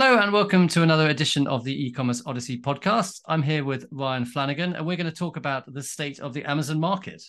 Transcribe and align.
Hello 0.00 0.16
and 0.16 0.32
welcome 0.32 0.68
to 0.68 0.84
another 0.84 1.08
edition 1.08 1.48
of 1.48 1.64
the 1.64 1.86
e-commerce 1.86 2.22
Odyssey 2.24 2.60
podcast. 2.60 3.20
I'm 3.26 3.42
here 3.42 3.64
with 3.64 3.88
Ryan 3.90 4.24
Flanagan 4.24 4.76
and 4.76 4.86
we're 4.86 4.96
going 4.96 5.10
to 5.10 5.12
talk 5.12 5.36
about 5.36 5.64
the 5.74 5.82
state 5.82 6.20
of 6.20 6.32
the 6.32 6.48
Amazon 6.48 6.78
market. 6.78 7.20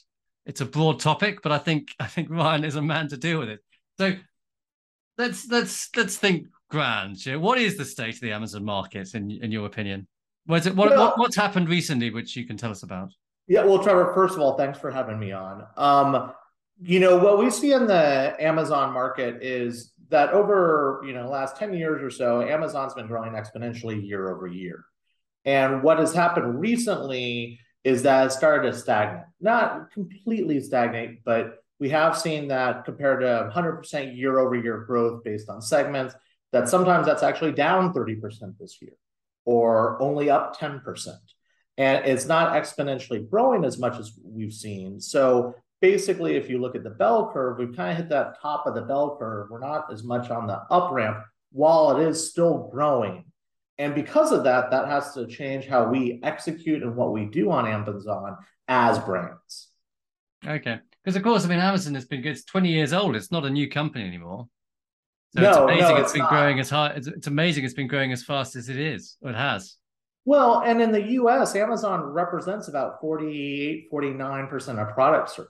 It's 0.45 0.61
a 0.61 0.65
broad 0.65 0.99
topic, 0.99 1.41
but 1.41 1.51
I 1.51 1.57
think 1.57 1.87
I 1.99 2.05
think 2.05 2.29
Ryan 2.29 2.63
is 2.63 2.75
a 2.75 2.81
man 2.83 3.07
to 3.07 3.17
deal 3.17 3.39
with 3.39 3.49
it. 3.49 3.61
So 3.97 4.13
let's 5.17 5.49
let's 5.49 5.89
let's 5.97 6.17
think 6.17 6.45
grand. 6.69 7.17
What 7.41 7.57
is 7.57 7.75
the 7.75 7.85
state 7.85 8.13
of 8.13 8.21
the 8.21 8.33
Amazon 8.33 8.65
market 8.65 9.15
in 9.15 9.31
in 9.31 9.51
your 9.51 9.65
opinion? 9.65 10.07
What's 10.45 10.67
it, 10.67 10.75
what, 10.75 10.95
what, 10.95 11.17
what's 11.17 11.35
happened 11.35 11.69
recently 11.69 12.11
which 12.11 12.35
you 12.35 12.45
can 12.45 12.55
tell 12.55 12.69
us 12.69 12.83
about? 12.83 13.11
Yeah, 13.47 13.63
well, 13.63 13.81
Trevor, 13.81 14.13
first 14.13 14.35
of 14.35 14.41
all, 14.41 14.55
thanks 14.55 14.77
for 14.77 14.91
having 14.91 15.17
me 15.17 15.31
on. 15.31 15.65
Um, 15.75 16.33
you 16.79 16.99
know, 16.99 17.17
what 17.17 17.39
we 17.39 17.49
see 17.49 17.73
in 17.73 17.87
the 17.87 18.35
Amazon 18.39 18.93
market 18.93 19.41
is 19.41 19.91
that 20.09 20.31
over 20.31 21.01
you 21.05 21.13
know 21.13 21.29
last 21.29 21.57
10 21.57 21.73
years 21.73 22.01
or 22.01 22.09
so 22.09 22.41
amazon's 22.41 22.93
been 22.93 23.07
growing 23.07 23.33
exponentially 23.33 24.05
year 24.05 24.29
over 24.29 24.47
year. 24.47 24.85
And 25.45 25.81
what 25.83 25.99
has 25.99 26.13
happened 26.13 26.59
recently 26.59 27.59
is 27.83 28.03
that 28.03 28.27
it 28.27 28.31
started 28.31 28.71
to 28.71 28.77
stagnate. 28.77 29.25
Not 29.39 29.91
completely 29.91 30.59
stagnate 30.61 31.23
but 31.23 31.55
we 31.79 31.89
have 31.89 32.17
seen 32.17 32.49
that 32.49 32.83
compared 32.83 33.21
to 33.21 33.49
100% 33.55 34.17
year 34.17 34.37
over 34.37 34.55
year 34.55 34.79
growth 34.79 35.23
based 35.23 35.49
on 35.49 35.61
segments 35.61 36.13
that 36.51 36.67
sometimes 36.67 37.05
that's 37.05 37.23
actually 37.23 37.53
down 37.53 37.93
30% 37.93 38.57
this 38.59 38.81
year 38.81 38.93
or 39.45 40.01
only 40.01 40.29
up 40.29 40.59
10% 40.59 40.81
and 41.79 42.05
it's 42.05 42.25
not 42.25 42.51
exponentially 42.61 43.27
growing 43.29 43.63
as 43.63 43.79
much 43.79 43.97
as 43.97 44.11
we've 44.21 44.51
seen. 44.51 44.99
So 44.99 45.55
basically, 45.81 46.35
if 46.35 46.49
you 46.49 46.59
look 46.59 46.75
at 46.75 46.83
the 46.83 46.89
bell 46.89 47.31
curve, 47.31 47.57
we've 47.57 47.75
kind 47.75 47.91
of 47.91 47.97
hit 47.97 48.09
that 48.09 48.41
top 48.41 48.65
of 48.65 48.75
the 48.75 48.81
bell 48.81 49.17
curve. 49.19 49.49
We're 49.49 49.59
not 49.59 49.91
as 49.91 50.03
much 50.03 50.29
on 50.29 50.47
the 50.47 50.61
up 50.69 50.91
ramp 50.91 51.19
while 51.51 51.97
it 51.97 52.07
is 52.07 52.29
still 52.29 52.69
growing. 52.71 53.25
And 53.77 53.95
because 53.95 54.31
of 54.31 54.43
that, 54.43 54.71
that 54.71 54.87
has 54.87 55.13
to 55.13 55.25
change 55.25 55.65
how 55.65 55.87
we 55.87 56.19
execute 56.21 56.83
and 56.83 56.95
what 56.95 57.13
we 57.13 57.25
do 57.25 57.49
on 57.49 57.65
Amazon 57.65 58.37
as 58.67 58.99
brands. 58.99 59.69
Okay. 60.45 60.79
Because, 61.03 61.15
of 61.15 61.23
course, 61.23 61.45
I 61.45 61.47
mean, 61.47 61.59
Amazon 61.59 61.95
has 61.95 62.05
been 62.05 62.21
good. 62.21 62.33
It's 62.33 62.43
20 62.43 62.69
years 62.69 62.91
old. 62.91 63.15
It's 63.15 63.31
not 63.31 63.45
a 63.45 63.49
new 63.49 63.69
company 63.69 64.05
anymore. 64.05 64.47
So 65.35 65.41
no, 65.41 65.49
it's 65.49 65.57
amazing 65.57 65.81
no, 65.81 65.95
it's, 65.95 66.01
it's 66.01 66.13
been 66.13 66.21
not. 66.23 66.29
growing 66.29 66.59
as 66.59 66.69
high. 66.69 66.89
It's, 66.89 67.07
it's 67.07 67.27
amazing 67.27 67.63
it's 67.63 67.73
been 67.73 67.87
growing 67.87 68.11
as 68.11 68.23
fast 68.23 68.55
as 68.55 68.67
it 68.67 68.77
is. 68.77 69.15
It 69.21 69.35
has. 69.35 69.75
Well, 70.29 70.61
and 70.61 70.81
in 70.81 70.91
the 70.91 71.01
US, 71.21 71.55
Amazon 71.55 72.01
represents 72.01 72.67
about 72.67 73.01
48, 73.01 73.91
49% 73.91 74.79
of 74.79 74.93
product 74.93 75.31
search 75.31 75.47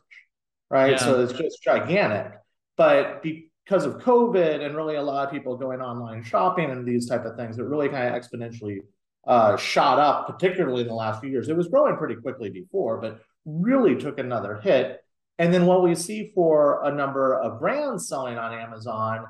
right? 0.69 0.91
Yeah. 0.91 0.97
So 0.97 1.21
it's 1.21 1.33
just 1.33 1.61
gigantic. 1.63 2.33
But 2.77 3.21
because 3.21 3.85
of 3.85 3.95
COVID 3.97 4.65
and 4.65 4.75
really 4.75 4.95
a 4.95 5.01
lot 5.01 5.27
of 5.27 5.33
people 5.33 5.57
going 5.57 5.81
online 5.81 6.23
shopping 6.23 6.71
and 6.71 6.85
these 6.85 7.07
type 7.07 7.25
of 7.25 7.35
things, 7.35 7.57
it 7.57 7.63
really 7.63 7.89
kind 7.89 8.13
of 8.13 8.21
exponentially 8.21 8.79
uh, 9.27 9.57
shot 9.57 9.99
up, 9.99 10.27
particularly 10.27 10.81
in 10.81 10.87
the 10.87 10.93
last 10.93 11.21
few 11.21 11.29
years. 11.29 11.49
It 11.49 11.57
was 11.57 11.67
growing 11.67 11.97
pretty 11.97 12.15
quickly 12.15 12.49
before, 12.49 13.01
but 13.01 13.19
really 13.45 13.95
took 13.95 14.19
another 14.19 14.59
hit. 14.61 15.01
And 15.37 15.53
then 15.53 15.65
what 15.65 15.83
we 15.83 15.95
see 15.95 16.31
for 16.35 16.83
a 16.83 16.91
number 16.91 17.39
of 17.39 17.59
brands 17.59 18.07
selling 18.07 18.37
on 18.37 18.53
Amazon 18.53 19.25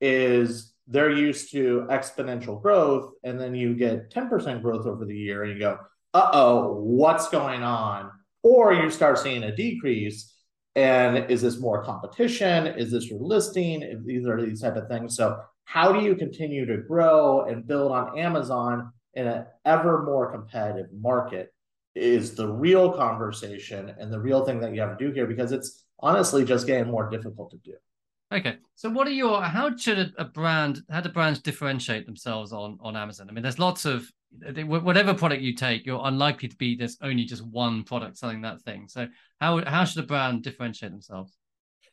is 0.00 0.73
they're 0.86 1.10
used 1.10 1.50
to 1.52 1.86
exponential 1.90 2.60
growth, 2.60 3.12
and 3.22 3.40
then 3.40 3.54
you 3.54 3.74
get 3.74 4.10
10% 4.10 4.62
growth 4.62 4.86
over 4.86 5.04
the 5.04 5.16
year, 5.16 5.44
and 5.44 5.52
you 5.52 5.58
go, 5.58 5.78
uh 6.12 6.30
oh, 6.32 6.74
what's 6.80 7.28
going 7.28 7.62
on? 7.62 8.10
Or 8.42 8.72
you 8.72 8.90
start 8.90 9.18
seeing 9.18 9.44
a 9.44 9.54
decrease 9.54 10.32
and 10.76 11.30
is 11.30 11.40
this 11.40 11.60
more 11.60 11.84
competition? 11.84 12.66
Is 12.66 12.90
this 12.90 13.08
your 13.08 13.20
listing? 13.20 14.02
These 14.04 14.26
are 14.26 14.44
these 14.44 14.60
type 14.60 14.76
of 14.76 14.88
things. 14.88 15.16
So 15.16 15.40
how 15.64 15.92
do 15.92 16.04
you 16.04 16.14
continue 16.14 16.66
to 16.66 16.78
grow 16.78 17.42
and 17.42 17.66
build 17.66 17.92
on 17.92 18.18
amazon 18.18 18.92
in 19.14 19.26
an 19.26 19.46
ever 19.64 20.02
more 20.02 20.30
competitive 20.30 20.86
market 20.92 21.52
is 21.94 22.34
the 22.34 22.46
real 22.46 22.92
conversation 22.92 23.94
and 23.98 24.12
the 24.12 24.20
real 24.20 24.44
thing 24.44 24.60
that 24.60 24.74
you 24.74 24.80
have 24.80 24.98
to 24.98 25.04
do 25.06 25.12
here 25.12 25.26
because 25.26 25.52
it's 25.52 25.84
honestly 26.00 26.44
just 26.44 26.66
getting 26.66 26.90
more 26.90 27.08
difficult 27.08 27.50
to 27.50 27.56
do 27.58 27.74
okay 28.32 28.56
so 28.74 28.88
what 28.90 29.06
are 29.06 29.12
your 29.12 29.42
how 29.42 29.74
should 29.76 30.12
a 30.18 30.24
brand 30.24 30.80
how 30.90 31.00
do 31.00 31.08
brands 31.08 31.40
differentiate 31.40 32.06
themselves 32.06 32.52
on 32.52 32.78
on 32.80 32.96
amazon 32.96 33.28
i 33.28 33.32
mean 33.32 33.42
there's 33.42 33.58
lots 33.58 33.84
of 33.84 34.08
whatever 34.66 35.14
product 35.14 35.42
you 35.42 35.54
take, 35.54 35.86
you're 35.86 36.00
unlikely 36.04 36.48
to 36.48 36.56
be 36.56 36.76
there's 36.76 36.98
only 37.02 37.24
just 37.24 37.44
one 37.46 37.84
product 37.84 38.18
selling 38.18 38.42
that 38.42 38.62
thing. 38.62 38.88
So 38.88 39.08
how 39.40 39.64
how 39.64 39.84
should 39.84 40.04
a 40.04 40.06
brand 40.06 40.42
differentiate 40.42 40.92
themselves? 40.92 41.32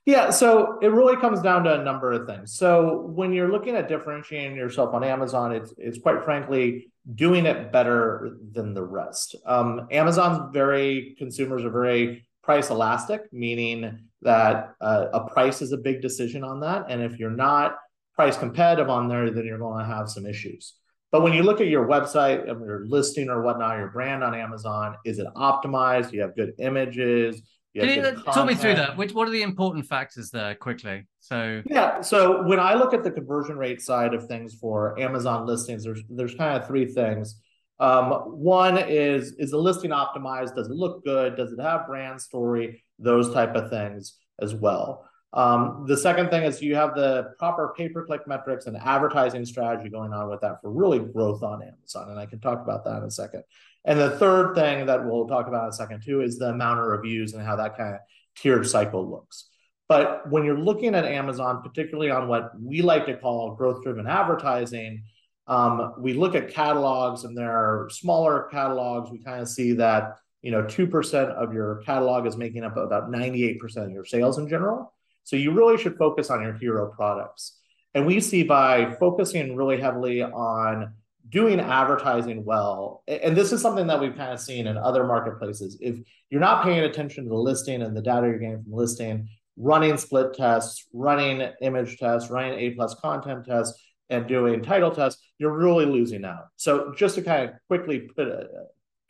Yeah, 0.05 0.31
so 0.31 0.79
it 0.81 0.87
really 0.87 1.15
comes 1.17 1.41
down 1.41 1.63
to 1.65 1.79
a 1.79 1.83
number 1.83 2.11
of 2.11 2.25
things. 2.25 2.55
So 2.55 3.01
when 3.13 3.33
you're 3.33 3.51
looking 3.51 3.75
at 3.75 3.87
differentiating 3.87 4.57
yourself 4.57 4.93
on 4.95 5.03
Amazon, 5.03 5.51
it's 5.51 5.73
it's 5.77 5.99
quite 5.99 6.23
frankly 6.23 6.91
doing 7.15 7.45
it 7.45 7.71
better 7.71 8.37
than 8.51 8.73
the 8.73 8.83
rest. 8.83 9.35
Um, 9.45 9.87
Amazon's 9.91 10.51
very 10.53 11.15
consumers 11.17 11.63
are 11.63 11.71
very 11.71 12.27
price 12.51 12.69
elastic, 12.69 13.21
meaning 13.31 13.97
that 14.23 14.73
uh, 14.81 15.05
a 15.13 15.21
price 15.29 15.61
is 15.61 15.71
a 15.71 15.77
big 15.77 16.01
decision 16.01 16.43
on 16.43 16.59
that, 16.59 16.85
and 16.89 17.01
if 17.01 17.17
you're 17.17 17.29
not 17.47 17.77
price 18.13 18.35
competitive 18.37 18.89
on 18.89 19.07
there, 19.07 19.31
then 19.31 19.45
you're 19.45 19.57
going 19.57 19.79
to 19.79 19.85
have 19.85 20.09
some 20.09 20.25
issues. 20.25 20.73
But 21.13 21.21
when 21.21 21.31
you 21.31 21.43
look 21.43 21.61
at 21.61 21.67
your 21.67 21.87
website, 21.87 22.49
and 22.49 22.59
your 22.59 22.85
listing 22.85 23.29
or 23.29 23.41
whatnot, 23.41 23.77
your 23.77 23.87
brand 23.87 24.21
on 24.21 24.35
Amazon, 24.35 24.95
is 25.05 25.17
it 25.17 25.27
optimized? 25.37 26.09
Do 26.09 26.17
You 26.17 26.23
have 26.23 26.35
good 26.35 26.51
images. 26.59 27.41
You 27.73 27.83
Can 27.83 28.03
you 28.03 28.23
talk 28.23 28.45
me 28.45 28.55
through 28.55 28.75
that? 28.75 28.97
Which, 28.97 29.13
what 29.13 29.29
are 29.29 29.31
the 29.31 29.43
important 29.43 29.85
factors 29.85 30.29
there 30.29 30.53
quickly? 30.55 31.07
So 31.21 31.61
yeah, 31.65 32.01
so 32.01 32.43
when 32.43 32.59
I 32.59 32.73
look 32.73 32.93
at 32.93 33.01
the 33.01 33.11
conversion 33.11 33.55
rate 33.57 33.81
side 33.81 34.13
of 34.13 34.27
things 34.27 34.55
for 34.55 34.99
Amazon 34.99 35.47
listings, 35.47 35.85
there's 35.85 36.01
there's 36.09 36.35
kind 36.35 36.61
of 36.61 36.67
three 36.67 36.85
things. 36.85 37.39
Um, 37.81 38.11
one 38.39 38.77
is 38.77 39.33
is 39.39 39.49
the 39.51 39.57
listing 39.57 39.89
optimized? 39.89 40.55
Does 40.55 40.69
it 40.69 40.75
look 40.75 41.03
good? 41.03 41.35
Does 41.35 41.51
it 41.51 41.59
have 41.59 41.87
brand 41.87 42.21
story? 42.21 42.83
Those 42.99 43.33
type 43.33 43.55
of 43.55 43.71
things 43.71 44.17
as 44.39 44.53
well. 44.53 45.09
Um, 45.33 45.85
the 45.87 45.97
second 45.97 46.29
thing 46.29 46.43
is 46.43 46.61
you 46.61 46.75
have 46.75 46.93
the 46.93 47.33
proper 47.39 47.73
pay 47.75 47.89
per 47.89 48.05
click 48.05 48.27
metrics 48.27 48.67
and 48.67 48.77
advertising 48.77 49.45
strategy 49.45 49.89
going 49.89 50.13
on 50.13 50.29
with 50.29 50.41
that 50.41 50.61
for 50.61 50.71
really 50.71 50.99
growth 50.99 51.41
on 51.41 51.63
Amazon. 51.63 52.11
And 52.11 52.19
I 52.19 52.27
can 52.27 52.39
talk 52.39 52.61
about 52.61 52.83
that 52.85 52.97
in 52.97 53.03
a 53.03 53.11
second. 53.11 53.43
And 53.83 53.99
the 53.99 54.11
third 54.11 54.53
thing 54.53 54.85
that 54.85 55.03
we'll 55.03 55.27
talk 55.27 55.47
about 55.47 55.63
in 55.63 55.69
a 55.69 55.73
second 55.73 56.03
too 56.03 56.21
is 56.21 56.37
the 56.37 56.49
amount 56.49 56.81
of 56.81 56.85
reviews 56.85 57.33
and 57.33 57.43
how 57.43 57.55
that 57.55 57.77
kind 57.77 57.95
of 57.95 58.01
tiered 58.35 58.67
cycle 58.67 59.09
looks. 59.09 59.47
But 59.87 60.29
when 60.29 60.45
you're 60.45 60.59
looking 60.59 60.93
at 60.93 61.05
Amazon, 61.05 61.63
particularly 61.63 62.11
on 62.11 62.27
what 62.27 62.51
we 62.61 62.81
like 62.81 63.07
to 63.07 63.17
call 63.17 63.55
growth 63.55 63.83
driven 63.83 64.05
advertising, 64.05 65.03
um, 65.47 65.95
we 65.99 66.13
look 66.13 66.35
at 66.35 66.49
catalogs 66.49 67.23
and 67.23 67.37
there 67.37 67.51
are 67.51 67.89
smaller 67.89 68.47
catalogs. 68.51 69.09
We 69.11 69.23
kind 69.23 69.41
of 69.41 69.49
see 69.49 69.73
that 69.73 70.17
you 70.41 70.51
know 70.51 70.63
2% 70.63 71.13
of 71.35 71.53
your 71.53 71.81
catalog 71.85 72.25
is 72.25 72.37
making 72.37 72.63
up 72.63 72.77
about 72.77 73.11
98% 73.11 73.59
of 73.77 73.91
your 73.91 74.05
sales 74.05 74.37
in 74.37 74.47
general 74.47 74.93
so 75.23 75.35
you 75.35 75.51
really 75.51 75.77
should 75.77 75.97
focus 75.97 76.29
on 76.29 76.41
your 76.41 76.53
hero 76.53 76.87
products. 76.87 77.57
And 77.93 78.05
we 78.05 78.19
see 78.19 78.43
by 78.43 78.95
focusing 78.99 79.55
really 79.55 79.79
heavily 79.79 80.23
on 80.23 80.93
doing 81.29 81.59
advertising 81.59 82.43
well, 82.43 83.03
and 83.07 83.35
this 83.35 83.51
is 83.51 83.61
something 83.61 83.87
that 83.87 83.99
we've 83.99 84.15
kind 84.15 84.33
of 84.33 84.39
seen 84.39 84.67
in 84.67 84.77
other 84.77 85.05
marketplaces. 85.05 85.77
If 85.79 85.97
you're 86.29 86.41
not 86.41 86.63
paying 86.63 86.83
attention 86.83 87.25
to 87.25 87.29
the 87.29 87.35
listing 87.35 87.81
and 87.81 87.95
the 87.95 88.01
data 88.01 88.27
you're 88.27 88.39
getting 88.39 88.63
from 88.63 88.73
listing, 88.73 89.29
running 89.57 89.97
split 89.97 90.33
tests, 90.33 90.87
running 90.93 91.47
image 91.61 91.97
tests, 91.97 92.29
running 92.29 92.59
A 92.59 92.71
plus 92.71 92.95
content 92.95 93.45
tests, 93.45 93.81
and 94.11 94.27
doing 94.27 94.61
title 94.61 94.91
tests, 94.91 95.21
you're 95.39 95.57
really 95.57 95.85
losing 95.85 96.25
out. 96.25 96.47
So 96.57 96.93
just 96.95 97.15
to 97.15 97.21
kind 97.21 97.49
of 97.49 97.55
quickly 97.67 98.01
put 98.01 98.27
a 98.27 98.47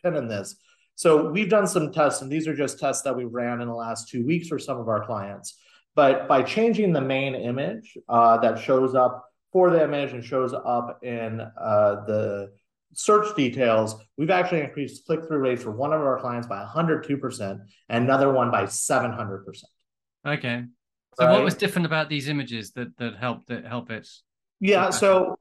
pin 0.04 0.16
in 0.16 0.28
this. 0.28 0.56
So 0.96 1.32
we've 1.32 1.50
done 1.50 1.68
some 1.68 1.92
tests, 1.92 2.22
and 2.22 2.32
these 2.32 2.48
are 2.48 2.56
just 2.56 2.80
tests 2.80 3.04
that 3.04 3.16
we 3.16 3.26
ran 3.26 3.60
in 3.62 3.68
the 3.68 3.74
last 3.74 4.10
two 4.10 4.26
weeks 4.26 4.48
for 4.48 4.60
some 4.60 4.80
of 4.80 4.88
our 4.88 5.06
clients. 5.06 5.58
But 5.96 6.28
by 6.28 6.44
changing 6.44 6.94
the 6.94 7.02
main 7.02 7.36
image 7.36 7.98
uh, 8.08 8.38
that 8.38 8.60
shows 8.60 8.96
up 8.96 9.26
for 9.52 9.70
the 9.72 9.84
image 9.84 10.14
and 10.14 10.24
shows 10.24 10.54
up 10.54 11.00
in 11.04 11.42
uh, 11.42 12.06
the 12.06 12.52
search 12.94 13.36
details, 13.36 13.96
we've 14.18 14.30
actually 14.30 14.62
increased 14.62 15.06
click 15.06 15.26
through 15.28 15.40
rates 15.40 15.64
for 15.64 15.72
one 15.72 15.92
of 15.92 16.02
our 16.02 16.20
clients 16.20 16.47
by 16.47 16.64
102% 16.64 17.59
and 17.90 18.04
another 18.04 18.32
one 18.32 18.52
by 18.52 18.64
700%. 18.64 19.44
Okay. 20.26 20.64
So 21.20 21.26
right? 21.26 21.34
what 21.34 21.44
was 21.44 21.56
different 21.56 21.86
about 21.86 22.08
these 22.08 22.30
images 22.30 22.72
that 22.74 22.96
that 22.97 23.18
helped 23.18 23.50
it 23.50 23.66
help 23.66 23.92
it? 23.92 24.08
Yeah. 24.61 24.91
So 24.91 25.35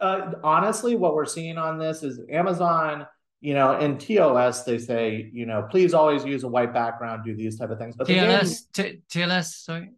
uh, 0.00 0.32
honestly, 0.44 0.94
what 0.94 1.14
we're 1.14 1.24
seeing 1.24 1.56
on 1.56 1.78
this 1.78 2.02
is 2.02 2.20
Amazon 2.30 3.06
you 3.40 3.54
know, 3.54 3.78
in 3.78 3.98
TOS, 3.98 4.64
they 4.64 4.78
say, 4.78 5.30
you 5.32 5.46
know, 5.46 5.66
please 5.70 5.94
always 5.94 6.24
use 6.24 6.42
a 6.42 6.48
white 6.48 6.72
background, 6.72 7.24
do 7.24 7.36
these 7.36 7.58
type 7.58 7.70
of 7.70 7.78
things. 7.78 7.94
But 7.96 8.08
TLS, 8.08 8.62
T- 8.72 9.02
TLS, 9.10 9.62
sorry. 9.62 9.90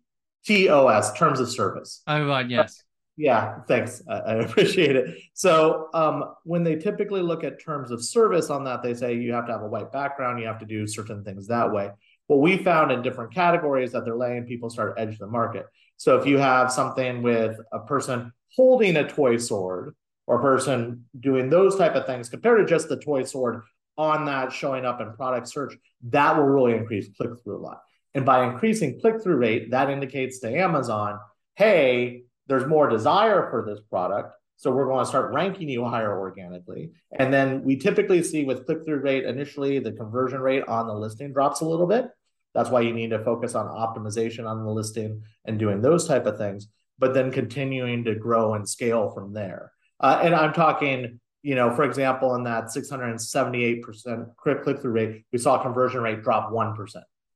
TOS, 0.47 1.13
terms 1.13 1.41
of 1.41 1.49
service. 1.49 2.03
Oh, 2.07 2.27
right, 2.27 2.49
yes. 2.49 2.83
yeah, 3.17 3.61
thanks. 3.69 4.03
I, 4.09 4.15
I 4.15 4.35
appreciate 4.45 4.97
it. 4.97 5.19
So 5.35 5.89
um, 5.95 6.35
when 6.45 6.65
they 6.65 6.77
typically 6.77 7.23
look 7.23 7.45
at 7.45 7.63
terms 7.63 7.91
of 7.91 8.05
service 8.05 8.51
on 8.51 8.65
that, 8.65 8.83
they 8.83 8.95
say 8.95 9.15
you 9.15 9.33
have 9.33 9.47
to 9.47 9.53
have 9.53 9.63
a 9.63 9.69
white 9.69 9.93
background, 9.93 10.41
you 10.41 10.47
have 10.47 10.59
to 10.59 10.67
do 10.67 10.87
certain 10.87 11.23
things 11.23 11.47
that 11.49 11.73
way. 11.73 11.91
What 12.29 12.41
we 12.41 12.59
found 12.59 12.93
in 12.93 13.03
different 13.03 13.35
categories 13.35 13.93
that 13.93 14.05
they're 14.05 14.17
laying, 14.17 14.45
people 14.45 14.71
start 14.71 14.95
edge 14.97 15.19
the 15.19 15.27
market. 15.27 15.67
So 15.97 16.17
if 16.17 16.27
you 16.27 16.39
have 16.39 16.71
something 16.71 17.23
with 17.23 17.59
a 17.73 17.81
person 17.81 18.33
holding 18.55 18.97
a 18.97 19.09
toy 19.09 19.37
sword, 19.37 19.95
or 20.29 20.39
a 20.39 20.43
person 20.43 21.07
doing 21.19 21.49
those 21.49 21.77
type 21.77 21.95
of 21.95 22.07
things 22.07 22.29
compared 22.29 22.59
to 22.59 22.67
just 22.67 22.89
the 22.89 22.99
toy 22.99 23.25
sword 23.25 23.63
on 23.97 24.27
that 24.27 24.53
showing 24.53 24.85
up 24.85 25.01
in 25.01 25.11
product 25.15 25.49
search, 25.49 25.75
that 26.03 26.37
will 26.37 26.45
really 26.45 26.75
increase 26.75 27.09
click 27.17 27.31
through 27.43 27.57
a 27.57 27.59
lot. 27.59 27.81
And 28.15 28.27
by 28.27 28.45
increasing 28.45 29.01
click 29.01 29.23
through 29.23 29.37
rate, 29.37 29.71
that 29.71 29.89
indicates 29.89 30.39
to 30.41 30.55
Amazon, 30.55 31.19
hey, 31.57 32.25
there's 32.47 32.67
more 32.67 32.89
desire 32.89 33.49
for 33.51 33.65
this 33.67 33.81
product. 33.89 34.35
So 34.57 34.71
we're 34.71 34.87
going 34.87 35.05
to 35.05 35.09
start 35.09 35.33
ranking 35.33 35.69
you 35.69 35.85
higher 35.85 36.19
organically. 36.19 36.91
And 37.19 37.33
then 37.33 37.63
we 37.65 37.77
typically 37.77 38.23
see 38.23 38.45
with 38.45 38.67
click 38.67 38.85
through 38.85 39.01
rate 39.01 39.25
initially, 39.25 39.79
the 39.79 39.93
conversion 39.93 40.41
rate 40.41 40.65
on 40.69 40.89
the 40.89 40.95
listing 40.95 41.33
drops 41.33 41.63
a 41.63 41.67
little 41.67 41.87
bit. 41.87 42.07
That's 42.55 42.71
why 42.71 42.81
you 42.81 42.93
need 42.93 43.11
to 43.11 43.23
focus 43.25 43.55
on 43.55 43.67
optimization 43.67 44.49
on 44.49 44.65
the 44.65 44.71
listing 44.71 45.23
and 45.45 45.59
doing 45.59 45.81
those 45.81 46.07
type 46.09 46.27
of 46.27 46.39
things, 46.39 46.69
but 46.99 47.15
then 47.15 47.31
continuing 47.31 48.05
to 48.05 48.15
grow 48.15 48.55
and 48.55 48.69
scale 48.69 49.11
from 49.11 49.33
there. 49.33 49.73
Uh, 50.01 50.21
and 50.23 50.35
I'm 50.35 50.53
talking, 50.53 51.21
you 51.43 51.55
know, 51.55 51.75
for 51.75 51.85
example, 51.85 52.35
in 52.35 52.45
that 52.45 52.65
678% 52.65 54.37
click 54.37 54.65
through 54.81 54.91
rate, 54.91 55.25
we 55.33 55.39
saw 55.39 55.63
conversion 55.63 56.03
rate 56.03 56.23
drop 56.23 56.51
1%. 56.51 56.77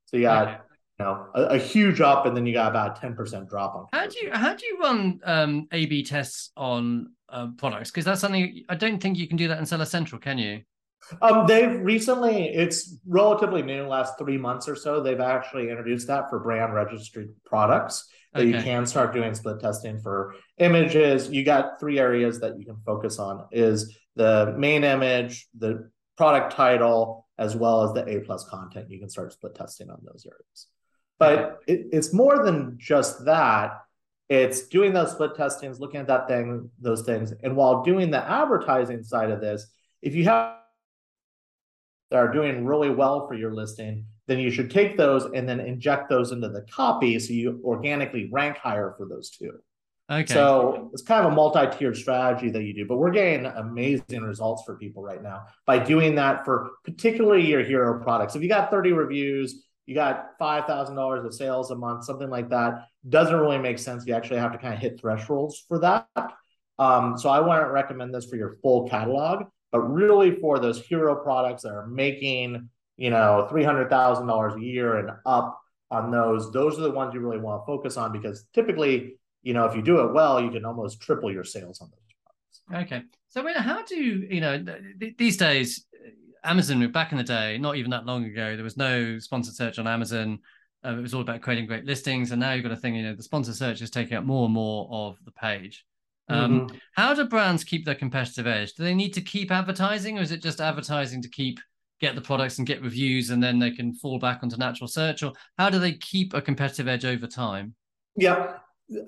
So 0.06 0.16
you 0.16 0.22
got, 0.22 0.48
okay. 0.48 0.56
you 0.98 1.04
know, 1.04 1.26
a, 1.34 1.42
a, 1.42 1.58
huge 1.58 2.00
up 2.00 2.26
and 2.26 2.36
then 2.36 2.44
you 2.44 2.52
got 2.52 2.70
about 2.70 3.00
10% 3.00 3.48
drop 3.48 3.74
on. 3.74 3.86
How 3.92 4.06
do 4.06 4.18
you, 4.20 4.30
how 4.32 4.54
do 4.54 4.66
you 4.66 4.78
run 4.80 5.20
um, 5.24 5.68
A 5.72 5.86
B 5.86 6.02
tests 6.02 6.50
on 6.56 7.12
uh, 7.28 7.48
products? 7.56 7.90
Because 7.90 8.04
that's 8.04 8.20
something 8.20 8.64
I 8.68 8.74
don't 8.74 9.00
think 9.00 9.18
you 9.18 9.26
can 9.26 9.36
do 9.36 9.48
that 9.48 9.58
in 9.58 9.66
Seller 9.66 9.84
Central, 9.84 10.20
can 10.20 10.38
you? 10.38 10.62
Um, 11.20 11.46
they've 11.46 11.80
recently, 11.80 12.48
it's 12.48 12.96
relatively 13.06 13.62
new, 13.62 13.86
last 13.86 14.18
three 14.18 14.38
months 14.38 14.68
or 14.68 14.76
so, 14.76 15.02
they've 15.02 15.20
actually 15.20 15.68
introduced 15.68 16.06
that 16.06 16.30
for 16.30 16.38
brand 16.40 16.74
registered 16.74 17.34
products 17.44 18.08
that 18.32 18.40
okay. 18.40 18.48
you 18.56 18.62
can 18.62 18.86
start 18.86 19.12
doing 19.12 19.34
split 19.34 19.60
testing 19.60 20.00
for 20.00 20.34
images. 20.58 21.28
You 21.28 21.44
got 21.44 21.78
three 21.78 21.98
areas 21.98 22.40
that 22.40 22.58
you 22.58 22.64
can 22.64 22.76
focus 22.86 23.18
on 23.18 23.46
is 23.52 23.96
the 24.16 24.54
main 24.56 24.84
image, 24.84 25.46
the 25.58 25.90
product 26.16 26.52
title, 26.52 27.26
as 27.38 27.56
well 27.56 27.82
as 27.82 27.92
the 27.92 28.08
A 28.08 28.20
plus 28.20 28.48
content. 28.48 28.90
You 28.90 28.98
can 28.98 29.08
start 29.08 29.32
split 29.32 29.54
testing 29.54 29.90
on 29.90 30.00
those 30.02 30.26
areas. 30.26 30.66
But 31.18 31.60
it, 31.66 31.88
it's 31.92 32.12
more 32.12 32.44
than 32.44 32.76
just 32.78 33.24
that. 33.26 33.78
It's 34.28 34.68
doing 34.68 34.92
those 34.94 35.12
split 35.12 35.34
testings, 35.34 35.78
looking 35.78 36.00
at 36.00 36.06
that 36.06 36.26
thing, 36.26 36.70
those 36.80 37.02
things. 37.02 37.32
And 37.42 37.54
while 37.54 37.82
doing 37.82 38.10
the 38.10 38.24
advertising 38.26 39.02
side 39.02 39.30
of 39.30 39.40
this, 39.40 39.66
if 40.00 40.14
you 40.14 40.24
have 40.24 40.56
that 42.12 42.18
are 42.18 42.30
doing 42.30 42.66
really 42.66 42.90
well 42.90 43.26
for 43.26 43.34
your 43.34 43.54
listing, 43.54 44.04
then 44.28 44.38
you 44.38 44.50
should 44.50 44.70
take 44.70 44.98
those 44.98 45.24
and 45.34 45.48
then 45.48 45.60
inject 45.60 46.10
those 46.10 46.30
into 46.30 46.48
the 46.50 46.60
copy 46.70 47.18
so 47.18 47.32
you 47.32 47.60
organically 47.64 48.28
rank 48.30 48.58
higher 48.58 48.94
for 48.98 49.06
those 49.08 49.30
two. 49.30 49.52
Okay. 50.10 50.32
So 50.32 50.90
it's 50.92 51.00
kind 51.00 51.24
of 51.24 51.32
a 51.32 51.34
multi-tiered 51.34 51.96
strategy 51.96 52.50
that 52.50 52.62
you 52.62 52.74
do, 52.74 52.86
but 52.86 52.98
we're 52.98 53.12
getting 53.12 53.46
amazing 53.46 54.20
results 54.20 54.62
for 54.66 54.76
people 54.76 55.02
right 55.02 55.22
now 55.22 55.44
by 55.66 55.78
doing 55.78 56.16
that 56.16 56.44
for 56.44 56.72
particularly 56.84 57.46
your 57.46 57.64
hero 57.64 58.02
products. 58.02 58.36
If 58.36 58.42
you 58.42 58.48
got 58.48 58.70
30 58.70 58.92
reviews, 58.92 59.64
you 59.86 59.94
got 59.94 60.38
$5,000 60.38 61.24
of 61.24 61.34
sales 61.34 61.70
a 61.70 61.76
month, 61.76 62.04
something 62.04 62.28
like 62.28 62.50
that, 62.50 62.88
doesn't 63.08 63.34
really 63.34 63.58
make 63.58 63.78
sense. 63.78 64.04
You 64.06 64.14
actually 64.14 64.40
have 64.40 64.52
to 64.52 64.58
kind 64.58 64.74
of 64.74 64.80
hit 64.80 65.00
thresholds 65.00 65.64
for 65.66 65.78
that. 65.78 66.06
Um, 66.78 67.16
so 67.16 67.30
I 67.30 67.40
wouldn't 67.40 67.72
recommend 67.72 68.14
this 68.14 68.26
for 68.26 68.36
your 68.36 68.58
full 68.62 68.86
catalog 68.88 69.46
but 69.72 69.80
really 69.80 70.36
for 70.40 70.60
those 70.60 70.80
hero 70.80 71.16
products 71.16 71.62
that 71.62 71.72
are 71.72 71.86
making 71.86 72.68
you 72.96 73.10
know 73.10 73.46
three 73.50 73.64
hundred 73.64 73.90
thousand 73.90 74.26
dollars 74.26 74.54
a 74.54 74.60
year 74.60 74.98
and 74.98 75.10
up 75.26 75.58
on 75.90 76.10
those, 76.10 76.50
those 76.52 76.78
are 76.78 76.82
the 76.82 76.90
ones 76.90 77.12
you 77.12 77.20
really 77.20 77.38
want 77.38 77.62
to 77.62 77.66
focus 77.66 77.98
on 77.98 78.12
because 78.12 78.46
typically, 78.54 79.16
you 79.42 79.52
know, 79.52 79.66
if 79.66 79.76
you 79.76 79.82
do 79.82 80.00
it 80.00 80.12
well, 80.14 80.42
you 80.42 80.50
can 80.50 80.64
almost 80.64 81.02
triple 81.02 81.30
your 81.30 81.44
sales 81.44 81.82
on 81.82 81.90
those 81.90 82.70
products. 82.70 82.90
Okay, 82.90 83.02
so 83.28 83.46
how 83.60 83.84
do 83.84 83.96
you 83.96 84.40
know 84.40 84.64
these 85.18 85.36
days? 85.36 85.84
Amazon 86.44 86.90
back 86.90 87.12
in 87.12 87.18
the 87.18 87.24
day, 87.24 87.56
not 87.56 87.76
even 87.76 87.92
that 87.92 88.04
long 88.04 88.24
ago, 88.24 88.56
there 88.56 88.64
was 88.64 88.76
no 88.76 89.20
sponsored 89.20 89.54
search 89.54 89.78
on 89.78 89.86
Amazon. 89.86 90.40
Uh, 90.84 90.96
it 90.96 91.00
was 91.00 91.14
all 91.14 91.20
about 91.20 91.40
creating 91.40 91.66
great 91.66 91.84
listings, 91.84 92.32
and 92.32 92.40
now 92.40 92.52
you've 92.52 92.64
got 92.64 92.72
a 92.72 92.76
thing. 92.76 92.96
You 92.96 93.04
know, 93.04 93.14
the 93.14 93.22
sponsored 93.22 93.54
search 93.54 93.80
is 93.80 93.90
taking 93.90 94.16
up 94.16 94.24
more 94.24 94.46
and 94.46 94.54
more 94.54 94.88
of 94.90 95.18
the 95.24 95.30
page. 95.30 95.84
Um, 96.28 96.60
mm-hmm. 96.60 96.76
How 96.94 97.14
do 97.14 97.24
brands 97.26 97.64
keep 97.64 97.84
their 97.84 97.94
competitive 97.94 98.46
edge? 98.46 98.74
Do 98.74 98.84
they 98.84 98.94
need 98.94 99.14
to 99.14 99.20
keep 99.20 99.50
advertising, 99.50 100.18
or 100.18 100.22
is 100.22 100.32
it 100.32 100.42
just 100.42 100.60
advertising 100.60 101.22
to 101.22 101.28
keep 101.28 101.58
get 102.00 102.14
the 102.16 102.20
products 102.20 102.58
and 102.58 102.66
get 102.66 102.82
reviews, 102.82 103.30
and 103.30 103.42
then 103.42 103.58
they 103.58 103.70
can 103.70 103.94
fall 103.94 104.18
back 104.18 104.40
onto 104.42 104.56
natural 104.56 104.88
search? 104.88 105.22
Or 105.22 105.32
how 105.58 105.70
do 105.70 105.78
they 105.78 105.92
keep 105.92 106.34
a 106.34 106.42
competitive 106.42 106.88
edge 106.88 107.04
over 107.04 107.26
time? 107.26 107.74
Yeah, 108.16 108.58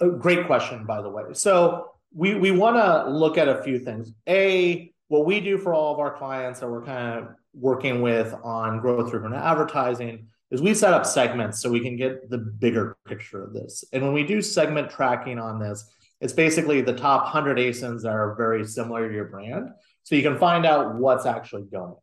a 0.00 0.08
great 0.08 0.46
question, 0.46 0.86
by 0.86 1.02
the 1.02 1.10
way. 1.10 1.24
So 1.32 1.92
we 2.14 2.34
we 2.34 2.50
want 2.50 2.76
to 2.76 3.10
look 3.10 3.38
at 3.38 3.48
a 3.48 3.62
few 3.62 3.78
things. 3.78 4.12
A, 4.28 4.92
what 5.08 5.26
we 5.26 5.40
do 5.40 5.58
for 5.58 5.74
all 5.74 5.92
of 5.92 6.00
our 6.00 6.16
clients 6.16 6.60
that 6.60 6.68
we're 6.68 6.84
kind 6.84 7.18
of 7.18 7.28
working 7.52 8.02
with 8.02 8.34
on 8.42 8.80
growth 8.80 9.10
driven 9.10 9.32
advertising 9.32 10.26
is 10.50 10.62
we 10.62 10.74
set 10.74 10.92
up 10.92 11.04
segments 11.06 11.60
so 11.60 11.70
we 11.70 11.80
can 11.80 11.96
get 11.96 12.30
the 12.30 12.38
bigger 12.38 12.96
picture 13.06 13.42
of 13.42 13.52
this. 13.52 13.84
And 13.92 14.02
when 14.02 14.12
we 14.12 14.24
do 14.24 14.40
segment 14.40 14.90
tracking 14.90 15.38
on 15.38 15.58
this, 15.58 15.84
it's 16.24 16.32
basically 16.32 16.80
the 16.80 16.94
top 16.94 17.24
100 17.24 17.58
ASINs 17.58 18.00
that 18.00 18.14
are 18.14 18.34
very 18.34 18.64
similar 18.64 19.06
to 19.06 19.14
your 19.14 19.26
brand. 19.26 19.68
So 20.04 20.14
you 20.14 20.22
can 20.22 20.38
find 20.38 20.64
out 20.64 20.94
what's 20.94 21.26
actually 21.26 21.64
going. 21.64 21.96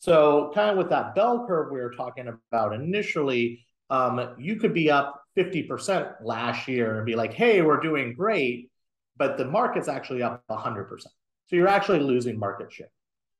So, 0.00 0.50
kind 0.54 0.70
of 0.70 0.76
with 0.76 0.88
that 0.90 1.14
bell 1.14 1.46
curve 1.46 1.70
we 1.70 1.78
were 1.78 1.92
talking 1.92 2.26
about 2.50 2.74
initially, 2.74 3.64
um, 3.88 4.34
you 4.38 4.56
could 4.56 4.74
be 4.74 4.90
up 4.90 5.22
50% 5.38 6.14
last 6.24 6.66
year 6.66 6.96
and 6.96 7.06
be 7.06 7.14
like, 7.14 7.32
hey, 7.32 7.62
we're 7.62 7.80
doing 7.80 8.12
great, 8.14 8.70
but 9.16 9.38
the 9.38 9.44
market's 9.44 9.86
actually 9.86 10.22
up 10.22 10.42
100%. 10.50 10.88
So 11.02 11.10
you're 11.52 11.68
actually 11.68 12.00
losing 12.00 12.40
market 12.40 12.72
share. 12.72 12.90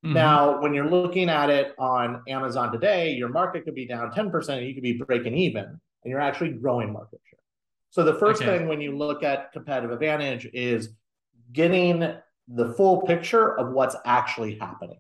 Mm-hmm. 0.04 0.14
Now, 0.14 0.60
when 0.60 0.74
you're 0.74 0.88
looking 0.88 1.28
at 1.28 1.50
it 1.50 1.74
on 1.76 2.22
Amazon 2.28 2.70
today, 2.70 3.14
your 3.14 3.30
market 3.30 3.64
could 3.64 3.74
be 3.74 3.86
down 3.86 4.12
10% 4.12 4.48
and 4.48 4.66
you 4.66 4.74
could 4.74 4.82
be 4.84 4.92
breaking 4.92 5.34
even, 5.34 5.64
and 5.64 5.80
you're 6.04 6.20
actually 6.20 6.50
growing 6.50 6.92
market 6.92 7.20
share. 7.28 7.39
So 7.90 8.04
the 8.04 8.14
first 8.14 8.42
okay. 8.42 8.58
thing 8.58 8.69
when 8.69 8.81
you 8.81 8.96
look 8.96 9.22
at 9.22 9.52
competitive 9.52 9.90
advantage 9.90 10.48
is 10.52 10.90
getting 11.52 12.14
the 12.48 12.72
full 12.75 13.02
picture 13.02 13.58
of 13.58 13.72
what's 13.72 13.96
actually 14.04 14.58
happening 14.58 14.98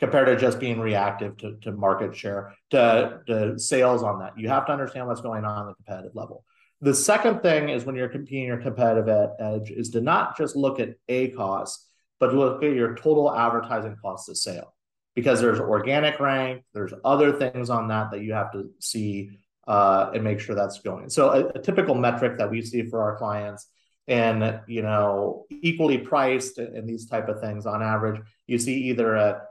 compared 0.00 0.26
to 0.26 0.36
just 0.36 0.58
being 0.58 0.80
reactive 0.80 1.36
to, 1.36 1.56
to 1.62 1.70
market 1.70 2.16
share, 2.16 2.52
to, 2.70 3.20
to 3.28 3.58
sales 3.58 4.02
on 4.02 4.18
that. 4.18 4.36
You 4.36 4.48
have 4.48 4.66
to 4.66 4.72
understand 4.72 5.06
what's 5.06 5.20
going 5.20 5.44
on 5.44 5.68
at 5.68 5.70
the 5.70 5.74
competitive 5.74 6.16
level. 6.16 6.44
The 6.80 6.94
second 6.94 7.42
thing 7.42 7.68
is 7.68 7.84
when 7.84 7.94
you're 7.94 8.08
competing 8.08 8.46
your 8.46 8.56
competitive 8.56 9.08
edge 9.38 9.70
is 9.70 9.90
to 9.90 10.00
not 10.00 10.36
just 10.36 10.56
look 10.56 10.80
at 10.80 10.96
ACoS, 11.08 11.70
but 12.18 12.34
look 12.34 12.64
at 12.64 12.72
your 12.72 12.96
total 12.96 13.32
advertising 13.32 13.96
cost 14.02 14.28
of 14.28 14.36
sale 14.36 14.74
because 15.14 15.40
there's 15.40 15.60
organic 15.60 16.18
rank, 16.18 16.64
there's 16.74 16.92
other 17.04 17.32
things 17.32 17.70
on 17.70 17.88
that 17.88 18.10
that 18.10 18.22
you 18.22 18.32
have 18.32 18.50
to 18.52 18.70
see 18.80 19.38
uh, 19.66 20.10
and 20.14 20.24
make 20.24 20.40
sure 20.40 20.54
that's 20.54 20.80
going. 20.80 21.08
So 21.08 21.30
a, 21.30 21.58
a, 21.58 21.62
typical 21.62 21.94
metric 21.94 22.38
that 22.38 22.50
we 22.50 22.62
see 22.62 22.82
for 22.88 23.02
our 23.02 23.16
clients 23.16 23.68
and 24.08 24.60
you 24.66 24.82
know 24.82 25.46
equally 25.50 25.98
priced 25.98 26.58
and 26.58 26.88
these 26.88 27.06
type 27.06 27.28
of 27.28 27.40
things 27.40 27.66
on 27.66 27.82
average, 27.82 28.20
you 28.46 28.58
see 28.58 28.74
either 28.84 29.14
a 29.14 29.42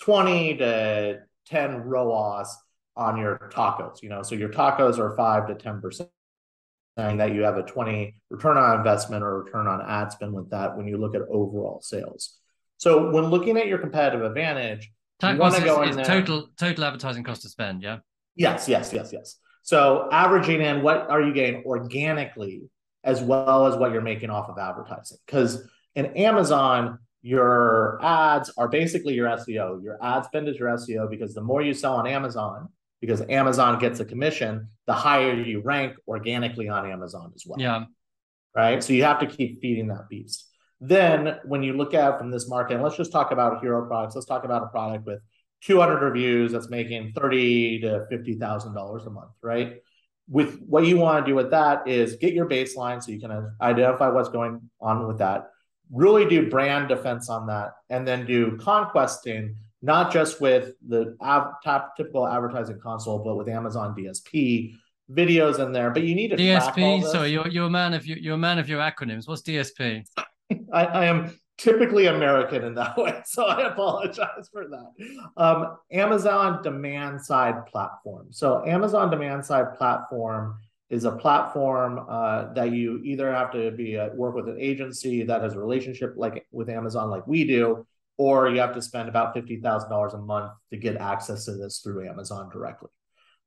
20 0.00 0.58
to 0.58 1.20
10 1.46 1.82
ROAS 1.82 2.56
on 2.96 3.16
your 3.16 3.50
tacos, 3.52 4.02
you 4.02 4.08
know, 4.08 4.22
so 4.22 4.34
your 4.34 4.48
tacos 4.48 4.98
are 4.98 5.16
five 5.16 5.46
to 5.46 5.54
10 5.54 5.80
percent 5.80 6.10
saying 6.98 7.18
that 7.18 7.32
you 7.32 7.42
have 7.42 7.56
a 7.56 7.62
20 7.62 8.16
return 8.28 8.56
on 8.56 8.76
investment 8.76 9.22
or 9.22 9.44
return 9.44 9.68
on 9.68 9.80
ad 9.80 10.10
spend 10.10 10.32
with 10.32 10.50
that 10.50 10.76
when 10.76 10.88
you 10.88 10.98
look 10.98 11.14
at 11.14 11.22
overall 11.30 11.80
sales. 11.80 12.36
So 12.76 13.10
when 13.10 13.26
looking 13.26 13.56
at 13.56 13.68
your 13.68 13.78
competitive 13.78 14.24
advantage, 14.24 14.90
you 15.22 15.36
want 15.36 15.54
to 15.54 15.62
go 15.62 15.82
in 15.82 15.96
there. 15.96 16.04
total 16.04 16.48
total 16.58 16.84
advertising 16.84 17.22
cost 17.22 17.42
to 17.42 17.48
spend, 17.48 17.82
yeah. 17.82 17.98
Yes, 18.38 18.68
yes, 18.68 18.92
yes, 18.92 19.12
yes. 19.12 19.36
So 19.62 20.08
averaging 20.10 20.62
in 20.62 20.82
what 20.82 21.10
are 21.10 21.20
you 21.20 21.34
getting 21.34 21.64
organically 21.64 22.62
as 23.04 23.20
well 23.20 23.66
as 23.66 23.76
what 23.76 23.92
you're 23.92 24.00
making 24.00 24.30
off 24.30 24.48
of 24.48 24.58
advertising. 24.58 25.18
Because 25.26 25.68
in 25.94 26.06
Amazon, 26.16 26.98
your 27.20 27.98
ads 28.02 28.50
are 28.56 28.68
basically 28.68 29.14
your 29.14 29.28
SEO. 29.28 29.82
Your 29.82 29.98
ad 30.02 30.24
spend 30.24 30.48
is 30.48 30.56
your 30.56 30.68
SEO 30.68 31.10
because 31.10 31.34
the 31.34 31.40
more 31.40 31.62
you 31.62 31.74
sell 31.74 31.96
on 31.96 32.06
Amazon, 32.06 32.68
because 33.00 33.20
Amazon 33.28 33.78
gets 33.78 34.00
a 34.00 34.04
commission, 34.04 34.68
the 34.86 34.92
higher 34.92 35.34
you 35.34 35.60
rank 35.60 35.96
organically 36.06 36.68
on 36.68 36.88
Amazon 36.90 37.32
as 37.34 37.44
well. 37.46 37.60
Yeah. 37.60 37.84
Right. 38.54 38.82
So 38.82 38.92
you 38.92 39.04
have 39.04 39.20
to 39.20 39.26
keep 39.26 39.60
feeding 39.60 39.88
that 39.88 40.08
beast. 40.08 40.48
Then 40.80 41.38
when 41.44 41.62
you 41.62 41.72
look 41.72 41.92
at 41.92 42.18
from 42.18 42.30
this 42.30 42.48
market, 42.48 42.80
let's 42.80 42.96
just 42.96 43.12
talk 43.12 43.32
about 43.32 43.60
hero 43.60 43.86
products. 43.86 44.14
Let's 44.14 44.26
talk 44.26 44.44
about 44.44 44.62
a 44.62 44.66
product 44.66 45.06
with 45.06 45.20
200 45.62 46.02
reviews 46.02 46.52
that's 46.52 46.68
making 46.68 47.12
30 47.12 47.80
to 47.80 48.06
50,000 48.10 48.74
dollars 48.74 49.06
a 49.06 49.10
month, 49.10 49.32
right? 49.42 49.76
With 50.28 50.60
what 50.60 50.86
you 50.86 50.98
want 50.98 51.24
to 51.24 51.30
do 51.30 51.34
with 51.34 51.50
that 51.50 51.88
is 51.88 52.16
get 52.16 52.34
your 52.34 52.48
baseline 52.48 53.02
so 53.02 53.10
you 53.10 53.20
can 53.20 53.50
identify 53.60 54.08
what's 54.08 54.28
going 54.28 54.60
on 54.80 55.06
with 55.06 55.18
that. 55.18 55.50
Really 55.90 56.28
do 56.28 56.50
brand 56.50 56.88
defense 56.88 57.30
on 57.30 57.46
that, 57.46 57.72
and 57.88 58.06
then 58.06 58.26
do 58.26 58.58
conquesting 58.58 59.56
not 59.80 60.12
just 60.12 60.40
with 60.40 60.74
the 60.86 61.16
av- 61.20 61.54
top 61.64 61.96
typical 61.96 62.26
advertising 62.26 62.78
console, 62.80 63.20
but 63.20 63.36
with 63.36 63.48
Amazon 63.48 63.94
DSP 63.96 64.74
videos 65.10 65.64
in 65.64 65.72
there. 65.72 65.90
But 65.90 66.02
you 66.02 66.14
need 66.14 66.28
to 66.28 66.36
DSP. 66.36 67.10
So 67.10 67.22
you're 67.22 67.48
you're 67.48 67.66
a 67.66 67.70
man 67.70 67.94
of 67.94 68.06
your, 68.06 68.18
you're 68.18 68.34
a 68.34 68.38
man 68.38 68.58
of 68.58 68.68
your 68.68 68.80
acronyms. 68.80 69.26
What's 69.26 69.42
DSP? 69.42 70.04
I, 70.72 70.84
I 70.84 71.04
am 71.06 71.32
typically 71.58 72.06
American 72.06 72.64
in 72.64 72.74
that 72.74 72.96
way. 72.96 73.20
So 73.26 73.44
I 73.44 73.68
apologize 73.68 74.48
for 74.50 74.66
that. 74.68 75.30
Um, 75.36 75.76
Amazon 75.92 76.62
demand 76.62 77.20
side 77.20 77.66
platform. 77.66 78.28
So 78.30 78.64
Amazon 78.64 79.10
demand 79.10 79.44
side 79.44 79.74
platform 79.76 80.58
is 80.88 81.04
a 81.04 81.12
platform 81.12 82.06
uh, 82.08 82.52
that 82.54 82.72
you 82.72 83.00
either 83.04 83.30
have 83.30 83.52
to 83.52 83.70
be 83.72 83.96
a, 83.96 84.10
work 84.14 84.34
with 84.34 84.48
an 84.48 84.56
agency 84.58 85.24
that 85.24 85.42
has 85.42 85.54
a 85.54 85.58
relationship 85.58 86.14
like 86.16 86.46
with 86.50 86.70
Amazon, 86.70 87.10
like 87.10 87.26
we 87.26 87.44
do, 87.44 87.86
or 88.16 88.48
you 88.48 88.60
have 88.60 88.74
to 88.74 88.80
spend 88.80 89.08
about 89.08 89.34
fifty 89.34 89.60
thousand 89.60 89.90
dollars 89.90 90.14
a 90.14 90.18
month 90.18 90.52
to 90.70 90.78
get 90.78 90.96
access 90.96 91.44
to 91.44 91.52
this 91.52 91.80
through 91.80 92.08
Amazon 92.08 92.48
directly. 92.50 92.88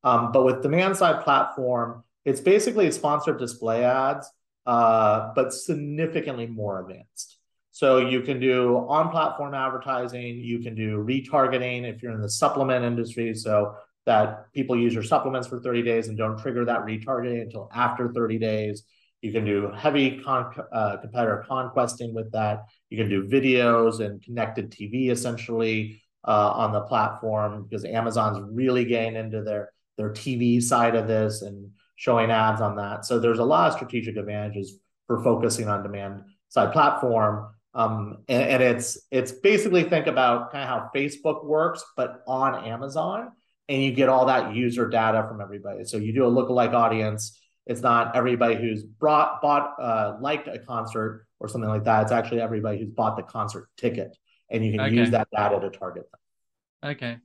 Um, 0.03 0.31
but 0.31 0.45
with 0.45 0.61
demand 0.61 0.97
side 0.97 1.23
platform, 1.23 2.03
it's 2.25 2.39
basically 2.39 2.91
sponsored 2.91 3.39
display 3.39 3.83
ads, 3.83 4.29
uh, 4.67 5.31
but 5.35 5.51
significantly 5.51 6.45
more 6.45 6.79
advanced. 6.81 7.37
So 7.71 7.99
you 7.99 8.21
can 8.21 8.39
do 8.39 8.85
on-platform 8.89 9.53
advertising, 9.53 10.37
you 10.37 10.59
can 10.59 10.75
do 10.75 10.97
retargeting 10.97 11.83
if 11.83 12.03
you're 12.03 12.11
in 12.11 12.21
the 12.21 12.29
supplement 12.29 12.83
industry, 12.83 13.33
so 13.33 13.75
that 14.05 14.51
people 14.53 14.77
use 14.77 14.93
your 14.93 15.03
supplements 15.03 15.47
for 15.47 15.59
30 15.59 15.83
days 15.83 16.07
and 16.07 16.17
don't 16.17 16.37
trigger 16.37 16.65
that 16.65 16.81
retargeting 16.81 17.43
until 17.43 17.69
after 17.73 18.11
30 18.11 18.39
days. 18.39 18.83
You 19.21 19.31
can 19.31 19.45
do 19.45 19.71
heavy 19.75 20.19
con- 20.19 20.53
uh, 20.73 20.97
competitor 20.97 21.45
conquesting 21.47 22.13
with 22.13 22.31
that. 22.31 22.65
You 22.89 22.97
can 22.97 23.09
do 23.09 23.27
videos 23.27 24.03
and 24.03 24.21
connected 24.21 24.71
TV 24.71 25.11
essentially 25.11 26.01
uh, 26.27 26.51
on 26.51 26.71
the 26.71 26.81
platform 26.81 27.63
because 27.63 27.85
Amazon's 27.85 28.43
really 28.51 28.85
getting 28.85 29.15
into 29.15 29.43
their 29.43 29.71
their 29.97 30.09
TV 30.09 30.61
side 30.61 30.95
of 30.95 31.07
this 31.07 31.41
and 31.41 31.69
showing 31.95 32.31
ads 32.31 32.61
on 32.61 32.75
that. 32.77 33.05
So 33.05 33.19
there's 33.19 33.39
a 33.39 33.43
lot 33.43 33.67
of 33.67 33.73
strategic 33.75 34.17
advantages 34.17 34.79
for 35.05 35.23
focusing 35.23 35.67
on 35.67 35.83
demand 35.83 36.23
side 36.49 36.73
platform. 36.73 37.53
Um, 37.73 38.17
and, 38.27 38.43
and, 38.43 38.63
it's 38.63 38.99
it's 39.11 39.31
basically 39.31 39.83
think 39.83 40.07
about 40.07 40.51
kind 40.51 40.63
of 40.63 40.69
how 40.69 40.89
Facebook 40.93 41.45
works, 41.45 41.83
but 41.95 42.21
on 42.27 42.65
Amazon, 42.65 43.31
and 43.69 43.81
you 43.81 43.93
get 43.93 44.09
all 44.09 44.25
that 44.25 44.53
user 44.53 44.89
data 44.89 45.25
from 45.27 45.39
everybody. 45.39 45.85
So 45.85 45.97
you 45.97 46.11
do 46.11 46.25
a 46.25 46.31
lookalike 46.31 46.73
audience. 46.73 47.39
It's 47.65 47.81
not 47.81 48.15
everybody 48.15 48.55
who's 48.55 48.83
brought 48.83 49.41
bought 49.41 49.75
uh, 49.79 50.17
liked 50.19 50.49
a 50.49 50.59
concert 50.59 51.25
or 51.39 51.47
something 51.47 51.69
like 51.69 51.85
that. 51.85 52.03
It's 52.03 52.11
actually 52.11 52.41
everybody 52.41 52.79
who's 52.79 52.89
bought 52.89 53.15
the 53.15 53.23
concert 53.23 53.69
ticket, 53.77 54.17
and 54.49 54.65
you 54.65 54.71
can 54.71 54.81
okay. 54.81 54.95
use 54.95 55.11
that 55.11 55.29
data 55.33 55.59
to 55.61 55.69
target 55.69 56.03
them. 56.11 56.91
Okay. 56.91 57.17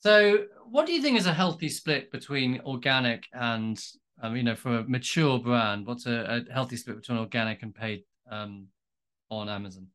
So, 0.00 0.44
what 0.70 0.86
do 0.86 0.92
you 0.92 1.00
think 1.02 1.18
is 1.18 1.26
a 1.26 1.32
healthy 1.32 1.68
split 1.68 2.12
between 2.12 2.60
organic 2.64 3.24
and, 3.32 3.82
um, 4.22 4.36
you 4.36 4.42
know, 4.42 4.54
for 4.54 4.78
a 4.78 4.84
mature 4.84 5.38
brand, 5.38 5.86
what's 5.86 6.06
a, 6.06 6.44
a 6.48 6.52
healthy 6.52 6.76
split 6.76 6.96
between 6.96 7.18
organic 7.18 7.62
and 7.62 7.74
paid 7.74 8.04
um, 8.30 8.68
on 9.30 9.48
Amazon? 9.48 9.88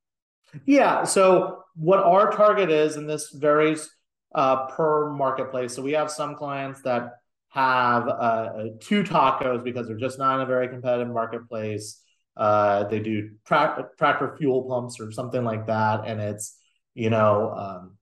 Yeah. 0.65 1.03
So 1.03 1.63
what 1.75 1.99
our 1.99 2.31
target 2.31 2.69
is, 2.69 2.97
and 2.97 3.09
this 3.09 3.29
varies 3.31 3.89
uh, 4.35 4.67
per 4.67 5.11
marketplace. 5.11 5.73
So 5.73 5.81
we 5.81 5.93
have 5.93 6.11
some 6.11 6.35
clients 6.35 6.81
that 6.83 7.13
have 7.49 8.07
uh, 8.07 8.11
uh, 8.11 8.65
two 8.79 9.03
tacos 9.03 9.63
because 9.63 9.87
they're 9.87 9.97
just 9.97 10.19
not 10.19 10.35
in 10.35 10.41
a 10.41 10.45
very 10.45 10.67
competitive 10.67 11.13
marketplace. 11.13 12.01
Uh, 12.37 12.85
they 12.85 12.99
do 12.99 13.31
tra- 13.45 13.89
tractor 13.97 14.35
fuel 14.37 14.63
pumps 14.63 14.99
or 14.99 15.11
something 15.11 15.43
like 15.43 15.67
that, 15.67 16.03
and 16.05 16.21
it's 16.21 16.57
you 16.93 17.09
know 17.09 17.51
um, 17.51 17.97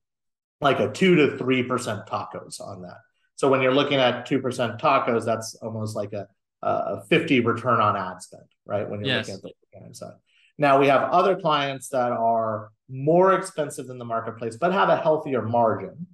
like 0.62 0.80
a 0.80 0.92
two 0.92 1.16
to 1.16 1.38
three 1.38 1.64
percent 1.64 2.06
tacos 2.06 2.62
on 2.62 2.84
that. 2.84 2.98
So 3.36 3.50
when 3.50 3.62
you're 3.62 3.74
looking 3.74 3.98
at 3.98 4.28
two 4.28 4.40
percent 4.40 4.80
tacos, 4.80 5.26
that's 5.26 5.56
almost 5.56 5.96
like 5.96 6.14
a 6.14 6.28
a 6.62 7.02
50 7.10 7.40
return 7.42 7.80
on 7.80 7.96
ad 7.96 8.22
spend, 8.22 8.44
right? 8.66 8.90
When 8.90 9.00
you're 9.00 9.16
yes. 9.16 9.30
looking 9.30 9.52
at 9.76 9.88
the 9.88 9.96
side. 9.96 10.14
Now 10.60 10.78
we 10.78 10.88
have 10.88 11.10
other 11.10 11.40
clients 11.40 11.88
that 11.90 12.12
are 12.12 12.70
more 12.90 13.34
expensive 13.34 13.88
than 13.88 13.98
the 13.98 14.06
marketplace, 14.06 14.58
but 14.58 14.74
have 14.74 14.90
a 14.90 14.98
healthier 14.98 15.42
margin, 15.42 16.06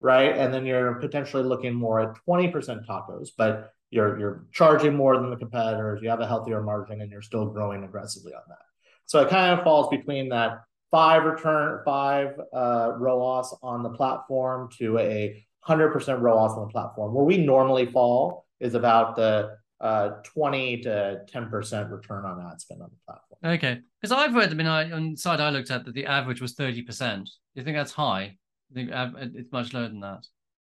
right? 0.00 0.36
And 0.36 0.52
then 0.52 0.66
you're 0.66 0.94
potentially 0.94 1.44
looking 1.44 1.72
more 1.72 2.00
at 2.00 2.16
20% 2.28 2.84
tacos, 2.84 3.28
but 3.38 3.72
you're 3.90 4.18
you're 4.18 4.46
charging 4.52 4.94
more 4.94 5.16
than 5.18 5.30
the 5.30 5.36
competitors, 5.36 6.00
you 6.02 6.08
have 6.08 6.20
a 6.20 6.26
healthier 6.26 6.62
margin, 6.62 7.00
and 7.00 7.12
you're 7.12 7.22
still 7.22 7.46
growing 7.46 7.84
aggressively 7.84 8.34
on 8.34 8.42
that. 8.48 8.64
So 9.06 9.20
it 9.20 9.28
kind 9.28 9.56
of 9.56 9.62
falls 9.62 9.88
between 9.88 10.30
that 10.30 10.62
five 10.90 11.24
return, 11.24 11.80
five 11.84 12.34
uh, 12.52 12.94
ROAS 12.98 13.54
on 13.62 13.84
the 13.84 13.90
platform 13.90 14.68
to 14.78 14.98
a 14.98 15.46
100% 15.68 16.20
ROAS 16.20 16.52
on 16.52 16.66
the 16.66 16.72
platform. 16.72 17.14
Where 17.14 17.24
we 17.24 17.36
normally 17.36 17.86
fall 17.86 18.46
is 18.58 18.74
about 18.74 19.14
the 19.14 19.56
uh, 19.80 20.08
20 20.24 20.82
to 20.82 21.20
10% 21.32 21.90
return 21.90 22.24
on 22.24 22.50
ad 22.50 22.60
spend 22.60 22.82
on 22.82 22.90
the 22.90 22.96
platform. 23.06 23.31
Okay. 23.44 23.80
Because 24.00 24.12
I've 24.12 24.34
read, 24.34 24.50
I 24.50 24.54
mean, 24.54 24.66
I, 24.66 24.90
on 24.90 25.12
the 25.12 25.16
side 25.16 25.40
I 25.40 25.50
looked 25.50 25.70
at 25.70 25.84
that 25.84 25.94
the 25.94 26.06
average 26.06 26.40
was 26.40 26.54
30%. 26.54 27.24
Do 27.24 27.30
you 27.54 27.62
think 27.62 27.76
that's 27.76 27.92
high? 27.92 28.36
I 28.70 28.74
think 28.74 28.90
it's 29.34 29.52
much 29.52 29.74
lower 29.74 29.88
than 29.88 30.00
that. 30.00 30.26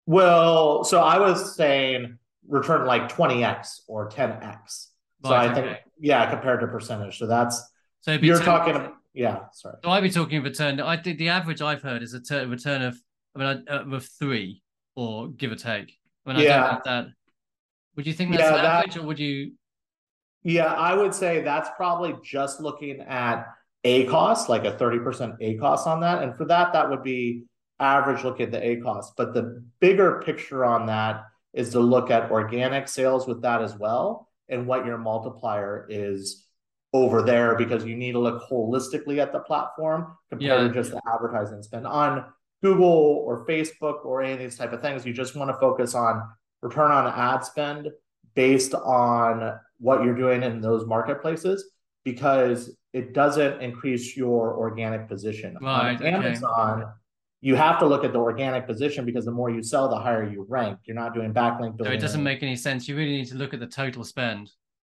Well, 0.06 0.84
so 0.84 1.02
I 1.02 1.20
was 1.20 1.56
saying 1.56 2.18
return 2.48 2.86
like 2.86 3.12
20x 3.12 3.82
or 3.88 4.10
10x. 4.10 4.88
So 5.24 5.32
right, 5.32 5.50
I 5.50 5.54
think, 5.54 5.78
yeah, 6.00 6.30
compared 6.30 6.62
to 6.62 6.68
percentage. 6.68 7.18
So 7.18 7.28
that's, 7.28 7.62
so 8.02 8.14
you're 8.14 8.38
10, 8.38 8.46
talking, 8.46 8.94
yeah, 9.14 9.42
sorry. 9.54 9.76
So 9.84 9.90
I'd 9.92 10.02
be 10.02 10.10
talking 10.10 10.38
of 10.38 10.46
return. 10.46 10.80
I 10.80 10.98
think 10.98 11.18
the 11.18 11.30
average 11.30 11.62
I've 11.62 11.82
heard 11.82 12.02
is 12.02 12.14
a 12.14 12.22
t- 12.22 12.46
return 12.46 12.82
of, 12.82 12.98
I 13.36 13.40
mean, 13.40 13.66
uh, 13.70 13.84
of 13.92 14.08
three 14.18 14.64
or 14.96 15.28
give 15.28 15.52
or 15.52 15.56
take. 15.56 15.94
I 16.26 16.30
mean, 16.30 16.40
I 16.40 16.44
yeah. 16.44 16.58
don't 16.58 16.70
have 16.72 16.84
that 16.86 17.08
would 18.00 18.08
you 18.08 18.14
think 18.14 18.32
that's 18.32 18.44
yeah, 18.44 18.56
average, 18.56 18.94
that, 18.94 19.04
or 19.04 19.08
would 19.08 19.20
you? 19.20 19.52
Yeah, 20.44 20.74
I 20.74 20.94
would 20.94 21.14
say 21.14 21.42
that's 21.42 21.70
probably 21.76 22.16
just 22.24 22.62
looking 22.62 23.02
at 23.02 23.46
ACoS, 23.86 24.48
like 24.50 24.66
a 24.66 24.72
30% 24.72 25.40
ACoS 25.42 25.86
on 25.86 26.02
that. 26.02 26.24
And 26.24 26.36
for 26.36 26.46
that, 26.46 26.74
that 26.74 26.90
would 26.90 27.04
be 27.04 27.44
average 27.80 28.24
look 28.24 28.40
at 28.40 28.52
the 28.52 28.60
ACoS. 28.60 29.08
But 29.18 29.34
the 29.34 29.64
bigger 29.80 30.22
picture 30.26 30.66
on 30.66 30.86
that 30.88 31.24
is 31.54 31.72
to 31.72 31.80
look 31.80 32.12
at 32.12 32.32
organic 32.32 32.88
sales 32.88 33.28
with 33.28 33.42
that 33.42 33.62
as 33.62 33.76
well 33.76 34.30
and 34.50 34.68
what 34.68 34.86
your 34.86 34.98
multiplier 34.98 35.86
is 35.90 36.46
over 36.94 37.22
there 37.22 37.56
because 37.56 37.86
you 37.86 37.96
need 37.96 38.14
to 38.14 38.20
look 38.20 38.50
holistically 38.50 39.20
at 39.20 39.32
the 39.32 39.40
platform 39.40 40.18
compared 40.30 40.62
yeah. 40.62 40.68
to 40.68 40.74
just 40.74 40.92
the 40.92 41.02
advertising 41.12 41.62
spend 41.62 41.86
on 41.86 42.26
Google 42.64 43.24
or 43.26 43.46
Facebook 43.46 44.06
or 44.06 44.22
any 44.22 44.34
of 44.34 44.40
these 44.40 44.58
type 44.58 44.74
of 44.74 44.82
things. 44.82 45.06
You 45.06 45.14
just 45.14 45.36
want 45.36 45.50
to 45.50 45.58
focus 45.60 45.94
on 45.94 46.24
return 46.62 46.92
on 46.92 47.08
ad 47.08 47.46
spend 47.46 47.90
based 48.36 48.74
on 48.74 49.60
what 49.80 50.04
you're 50.04 50.16
doing 50.16 50.44
in 50.44 50.62
those 50.62 50.86
marketplaces 50.86 51.72
because 52.04 52.76
it 52.94 53.14
doesn't 53.14 53.62
increase 53.62 54.16
your 54.16 54.56
organic 54.58 55.08
position. 55.08 55.58
Right, 55.62 56.00
on 56.00 56.06
Amazon, 56.06 56.82
okay. 56.82 56.92
you 57.42 57.56
have 57.56 57.80
to 57.80 57.86
look 57.86 58.04
at 58.04 58.14
the 58.14 58.20
organic 58.20 58.68
position 58.68 59.06
because 59.06 59.26
the 59.26 59.32
more 59.32 59.50
you 59.50 59.62
sell, 59.64 59.90
the 59.90 59.98
higher 59.98 60.30
you 60.30 60.46
rank. 60.50 60.80
You're 60.86 60.96
not 60.96 61.14
doing 61.14 61.34
backlink. 61.34 61.78
building. 61.78 61.86
So 61.86 61.92
it 61.92 62.02
doesn't 62.02 62.24
make 62.24 62.44
any 62.44 62.56
sense. 62.56 62.88
You 62.88 62.96
really 62.96 63.12
need 63.12 63.28
to 63.28 63.36
look 63.36 63.54
at 63.54 63.60
the 63.60 63.68
total 63.68 64.04
spend. 64.04 64.52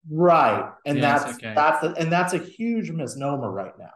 Right, 0.10 0.70
and 0.86 0.98
yes, 0.98 1.24
that's 1.24 1.36
okay. 1.38 1.54
that's 1.54 1.84
a, 1.84 1.90
and 2.00 2.12
that's 2.12 2.34
a 2.34 2.38
huge 2.38 2.92
misnomer 2.92 3.52
right 3.52 3.78
now. 3.78 3.92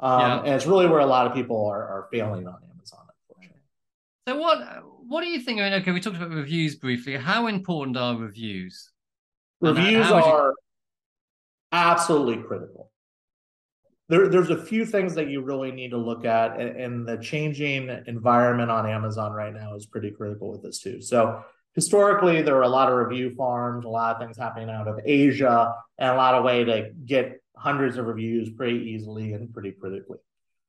Um, 0.00 0.20
yeah. 0.20 0.38
And 0.40 0.54
it's 0.54 0.66
really 0.66 0.86
where 0.86 1.00
a 1.00 1.06
lot 1.06 1.26
of 1.26 1.32
people 1.32 1.66
are, 1.66 1.82
are 1.82 2.08
failing 2.12 2.46
on 2.46 2.58
Amazon, 2.74 3.06
unfortunately. 3.30 3.62
So 4.28 4.36
what 4.36 4.82
what 5.06 5.22
do 5.22 5.28
you 5.28 5.40
think? 5.40 5.60
I 5.60 5.70
mean, 5.70 5.80
okay, 5.80 5.92
we 5.92 6.00
talked 6.00 6.16
about 6.16 6.30
reviews 6.30 6.74
briefly. 6.74 7.16
How 7.16 7.46
important 7.46 7.96
are 7.96 8.16
reviews? 8.16 8.90
Reviews 9.60 10.10
are 10.10 10.54
absolutely 11.72 12.42
critical. 12.42 12.90
There, 14.08 14.28
there's 14.28 14.50
a 14.50 14.62
few 14.62 14.86
things 14.86 15.14
that 15.16 15.28
you 15.28 15.42
really 15.42 15.72
need 15.72 15.90
to 15.90 15.96
look 15.96 16.24
at, 16.24 16.60
and, 16.60 16.76
and 16.76 17.08
the 17.08 17.16
changing 17.16 17.90
environment 18.06 18.70
on 18.70 18.88
Amazon 18.88 19.32
right 19.32 19.52
now 19.52 19.74
is 19.74 19.86
pretty 19.86 20.10
critical 20.10 20.52
with 20.52 20.62
this 20.62 20.78
too. 20.78 21.00
So 21.00 21.42
historically, 21.74 22.42
there 22.42 22.54
were 22.54 22.62
a 22.62 22.68
lot 22.68 22.88
of 22.88 22.96
review 22.96 23.34
farms, 23.34 23.84
a 23.84 23.88
lot 23.88 24.14
of 24.14 24.22
things 24.22 24.36
happening 24.38 24.70
out 24.70 24.86
of 24.86 25.00
Asia, 25.04 25.74
and 25.98 26.10
a 26.10 26.16
lot 26.16 26.34
of 26.34 26.44
way 26.44 26.64
to 26.64 26.90
get 27.04 27.40
hundreds 27.56 27.96
of 27.96 28.06
reviews 28.06 28.50
pretty 28.50 28.90
easily 28.90 29.32
and 29.32 29.52
pretty 29.52 29.72
critically. 29.72 30.18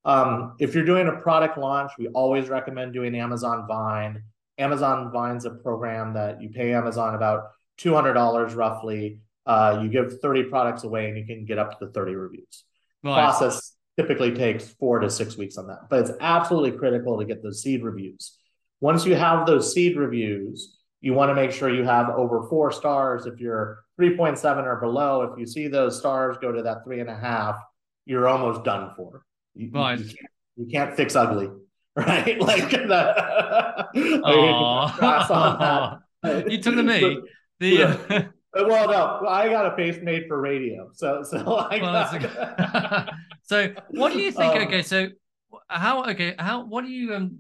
Um, 0.06 0.56
if 0.60 0.74
you're 0.74 0.86
doing 0.86 1.08
a 1.08 1.18
product 1.18 1.58
launch, 1.58 1.92
we 2.00 2.08
always 2.08 2.48
recommend 2.48 2.94
doing 2.94 3.14
Amazon 3.16 3.66
Vine. 3.68 4.24
Amazon 4.58 5.12
Vine's 5.12 5.46
a 5.46 5.52
program 5.52 6.14
that 6.14 6.42
you 6.42 6.50
pay 6.50 6.74
Amazon 6.74 7.14
about 7.14 7.52
$200 7.80 8.56
roughly. 8.56 9.20
Uh, 9.46 9.80
you 9.82 9.90
give 9.90 10.20
30 10.20 10.44
products 10.44 10.84
away 10.84 11.08
and 11.08 11.18
you 11.18 11.26
can 11.26 11.46
get 11.46 11.58
up 11.58 11.80
to 11.80 11.88
30 11.88 12.16
reviews. 12.16 12.64
Nice. 13.04 13.14
Process 13.14 13.74
typically 13.98 14.34
takes 14.34 14.68
four 14.68 15.00
to 15.00 15.10
six 15.10 15.38
weeks 15.38 15.58
on 15.58 15.68
that, 15.68 15.90
but 15.90 16.02
it's 16.02 16.12
absolutely 16.20 16.78
critical 16.78 17.18
to 17.18 17.26
get 17.26 17.42
those 17.42 17.62
seed 17.62 17.84
reviews. 17.84 18.38
Once 18.82 19.06
you 19.06 19.16
have 19.16 19.48
those 19.48 19.74
seed 19.74 19.98
reviews, 19.98 20.78
you 21.02 21.14
want 21.14 21.30
to 21.30 21.36
make 21.36 21.52
sure 21.52 21.74
you 21.74 21.84
have 21.84 22.10
over 22.10 22.48
four 22.50 22.72
stars. 22.72 23.26
If 23.26 23.40
you're 23.40 23.80
3.7 24.00 24.66
or 24.66 24.76
below, 24.78 25.22
if 25.24 25.40
you 25.40 25.46
see 25.46 25.68
those 25.68 25.98
stars 25.98 26.38
go 26.42 26.52
to 26.52 26.62
that 26.64 26.84
three 26.84 27.00
and 27.00 27.10
a 27.10 27.16
half, 27.16 27.56
you're 28.06 28.28
almost 28.28 28.64
done 28.64 28.92
for. 28.96 29.24
You, 29.56 29.72
right. 29.74 30.00
you, 30.00 30.06
can't, 30.06 30.32
you 30.56 30.66
can't 30.68 30.96
fix 30.96 31.16
ugly, 31.16 31.50
right? 31.96 32.40
Like 32.40 32.70
that. 32.72 33.88
you 36.48 36.62
took 36.62 36.76
the 36.76 36.84
me. 36.84 37.22
The, 37.60 38.30
well, 38.54 38.88
no, 38.90 39.28
I 39.28 39.50
got 39.50 39.74
a 39.74 39.76
face 39.76 39.98
made 40.02 40.28
for 40.28 40.40
radio, 40.40 40.90
so 40.94 41.24
so 41.24 41.38
I 41.72 41.82
Well, 41.82 42.20
got. 42.20 43.14
so 43.44 43.74
what 43.92 44.14
do 44.14 44.20
you 44.20 44.32
think? 44.32 44.56
Um, 44.56 44.68
okay, 44.68 44.82
so 44.82 45.10
how 45.68 46.06
okay 46.06 46.36
how 46.38 46.66
what 46.66 46.86
do 46.86 46.92
you 46.92 47.16
um 47.16 47.40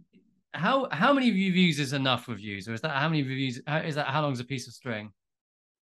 how 0.53 0.88
how 0.91 1.13
many 1.13 1.31
reviews 1.31 1.79
is 1.79 1.93
enough 1.93 2.27
reviews, 2.27 2.67
or 2.67 2.74
is 2.74 2.81
that 2.81 2.95
how 2.95 3.09
many 3.09 3.24
reviews? 3.24 3.62
How, 3.67 3.77
is 3.77 3.95
that 3.95 4.07
how 4.07 4.21
long 4.21 4.33
is 4.33 4.39
a 4.39 4.45
piece 4.45 4.67
of 4.67 4.74
string? 4.74 5.12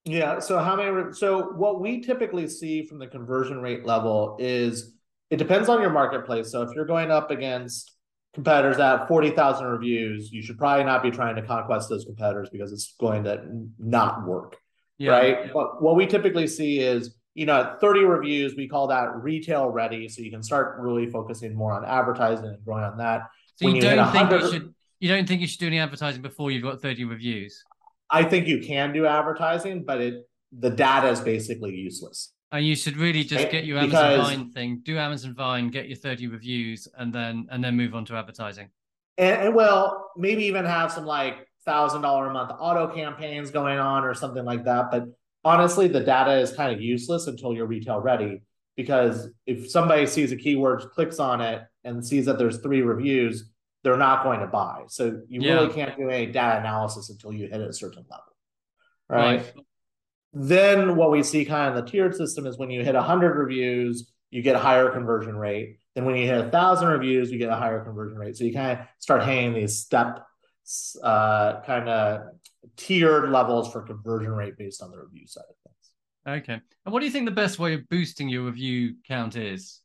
Yeah. 0.05 0.39
So 0.41 0.59
how 0.59 0.77
many? 0.77 1.13
So 1.13 1.53
what 1.53 1.81
we 1.81 2.01
typically 2.01 2.49
see 2.49 2.85
from 2.85 2.99
the 2.99 3.07
conversion 3.07 3.61
rate 3.61 3.87
level 3.87 4.37
is 4.39 4.93
it 5.31 5.37
depends 5.37 5.69
on 5.69 5.81
your 5.81 5.91
marketplace. 5.91 6.51
So 6.51 6.63
if 6.63 6.75
you're 6.75 6.85
going 6.85 7.11
up 7.11 7.31
against 7.31 7.94
competitors 8.35 8.77
that 8.77 8.99
have 8.99 9.09
forty 9.09 9.31
thousand 9.31 9.67
reviews, 9.67 10.31
you 10.33 10.43
should 10.43 10.59
probably 10.59 10.85
not 10.85 11.03
be 11.03 11.11
trying 11.11 11.37
to 11.37 11.43
conquest 11.43 11.89
those 11.89 12.05
competitors 12.05 12.49
because 12.51 12.73
it's 12.73 12.95
going 12.99 13.25
to 13.25 13.43
not 13.79 14.27
work. 14.27 14.57
right? 15.13 15.53
But 15.53 15.83
what 15.83 15.97
we 15.97 16.07
typically 16.07 16.47
see 16.47 16.81
is, 16.81 17.15
you 17.35 17.47
know, 17.47 17.63
at 17.63 17.81
30 17.81 18.01
reviews, 18.01 18.55
we 18.55 18.69
call 18.69 18.89
that 18.89 19.15
retail 19.17 19.69
ready. 19.69 20.09
So 20.09 20.23
you 20.23 20.31
can 20.31 20.43
start 20.43 20.77
really 20.81 21.07
focusing 21.07 21.55
more 21.55 21.73
on 21.73 21.85
advertising 21.85 22.47
and 22.47 22.65
growing 22.65 22.85
on 22.85 22.99
that. 22.99 23.23
So 23.57 23.67
when 23.67 23.77
you 23.77 23.83
you 23.83 23.91
don't 23.91 24.13
think 24.13 24.31
you 24.31 24.51
should 24.51 24.75
you 25.01 25.09
don't 25.09 25.29
think 25.29 25.41
you 25.41 25.47
should 25.47 25.61
do 25.61 25.67
any 25.67 25.79
advertising 25.79 26.23
before 26.23 26.51
you've 26.51 26.63
got 26.63 26.83
thirty 26.83 27.05
reviews? 27.05 27.63
I 28.11 28.25
think 28.25 28.47
you 28.47 28.61
can 28.61 28.93
do 28.93 29.07
advertising, 29.07 29.85
but 29.85 30.01
it 30.01 30.29
the 30.57 30.71
data 30.71 31.09
is 31.09 31.21
basically 31.21 31.75
useless. 31.75 32.34
And 32.55 32.65
you 32.65 32.77
should 32.77 32.97
really 32.97 33.25
just 33.25 33.51
get 33.51 33.65
your 33.65 33.79
Amazon 33.79 34.11
because- 34.13 34.29
Vine 34.29 34.51
thing, 34.53 34.81
do 34.85 34.97
Amazon 34.97 35.35
Vine, 35.35 35.71
get 35.71 35.89
your 35.89 35.97
30 35.97 36.29
reviews, 36.29 36.87
and 36.97 37.13
then 37.13 37.49
and 37.51 37.65
then 37.65 37.77
move 37.77 37.97
on 37.97 38.05
to 38.05 38.15
advertising. 38.15 38.69
And, 39.19 39.43
and 39.47 39.55
well, 39.57 40.13
maybe 40.17 40.45
even 40.45 40.65
have 40.65 40.93
some 40.93 41.05
like 41.05 41.49
thousand 41.65 42.03
dollar 42.03 42.29
a 42.29 42.33
month 42.33 42.53
auto 42.57 42.87
campaigns 42.95 43.51
going 43.51 43.79
on 43.79 44.05
or 44.05 44.15
something 44.15 44.45
like 44.45 44.63
that. 44.67 44.93
But 44.93 45.07
honestly, 45.45 45.89
the 45.89 45.99
data 45.99 46.39
is 46.39 46.53
kind 46.53 46.73
of 46.73 46.81
useless 46.81 47.27
until 47.27 47.53
you're 47.55 47.67
retail 47.67 47.99
ready. 47.99 48.43
Because 48.77 49.31
if 49.47 49.69
somebody 49.69 50.07
sees 50.07 50.31
a 50.31 50.37
keyword, 50.37 50.81
clicks 50.93 51.19
on 51.19 51.41
it, 51.41 51.61
and 51.83 52.07
sees 52.07 52.25
that 52.27 52.39
there's 52.39 52.59
three 52.59 52.83
reviews, 52.83 53.51
they're 53.83 53.97
not 53.97 54.23
going 54.23 54.39
to 54.41 54.47
buy. 54.47 54.83
So 54.87 55.23
you 55.29 55.41
Yeah. 55.43 55.55
really 55.55 55.73
can't 55.73 55.97
do 55.97 56.09
any 56.09 56.27
data 56.27 56.61
analysis 56.61 57.11
until 57.11 57.33
you 57.33 57.49
hit 57.49 57.61
a 57.61 57.73
certain 57.73 58.05
level. 58.09 58.37
Right. 59.09 59.53
Then 60.35 60.97
what 60.97 61.11
we 61.11 61.23
see 61.23 61.45
kind 61.45 61.71
of 61.71 61.79
in 61.79 61.85
the 61.85 61.91
tiered 61.91 62.15
system 62.15 62.47
is 62.47 62.59
when 62.59 62.71
you 62.71 62.83
hit 62.83 62.95
100 62.95 63.37
reviews, 63.39 64.11
you 64.31 64.43
get 64.43 64.57
a 64.57 64.59
higher 64.59 64.91
conversion 64.91 65.37
rate. 65.37 65.79
Then 65.95 66.05
when 66.05 66.17
you 66.17 66.27
hit 66.27 66.41
1,000 66.41 66.89
reviews, 66.89 67.31
you 67.31 67.39
get 67.39 67.51
a 67.51 67.57
higher 67.57 67.85
conversion 67.85 68.19
rate. 68.19 68.37
So 68.37 68.43
you 68.45 68.53
kind 68.53 68.79
of 68.81 68.87
start 68.99 69.23
hanging 69.23 69.55
these 69.55 69.79
step 69.79 70.27
uh, 71.03 71.61
kind 71.63 71.89
of 71.89 72.23
tiered 72.77 73.31
levels 73.31 73.71
for 73.73 73.83
conversion 73.83 74.33
rate 74.33 74.57
based 74.59 74.83
on 74.83 74.91
the 74.91 74.99
review 74.99 75.27
side 75.27 75.45
of 75.49 75.57
things. 75.65 76.43
Okay. 76.43 76.61
And 76.85 76.93
what 76.93 77.01
do 77.01 77.07
you 77.07 77.13
think 77.13 77.27
the 77.27 77.31
best 77.31 77.59
way 77.59 77.75
of 77.75 77.89
boosting 77.89 78.29
your 78.29 78.43
review 78.43 78.97
count 79.07 79.37
is? 79.37 79.81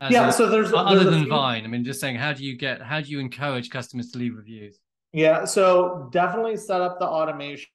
As 0.00 0.10
yeah, 0.10 0.26
in- 0.26 0.32
so 0.32 0.48
there's 0.48 0.72
other 0.72 0.96
there's 1.00 1.10
than 1.10 1.22
few- 1.24 1.30
Vine. 1.30 1.64
I 1.64 1.68
mean, 1.68 1.84
just 1.84 2.00
saying, 2.00 2.16
how 2.16 2.32
do 2.32 2.44
you 2.44 2.56
get 2.56 2.82
how 2.82 3.00
do 3.00 3.08
you 3.08 3.20
encourage 3.20 3.70
customers 3.70 4.10
to 4.10 4.18
leave 4.18 4.34
reviews? 4.34 4.80
Yeah, 5.12 5.44
so 5.44 6.08
definitely 6.10 6.56
set 6.56 6.80
up 6.80 6.98
the 6.98 7.06
automation. 7.06 7.68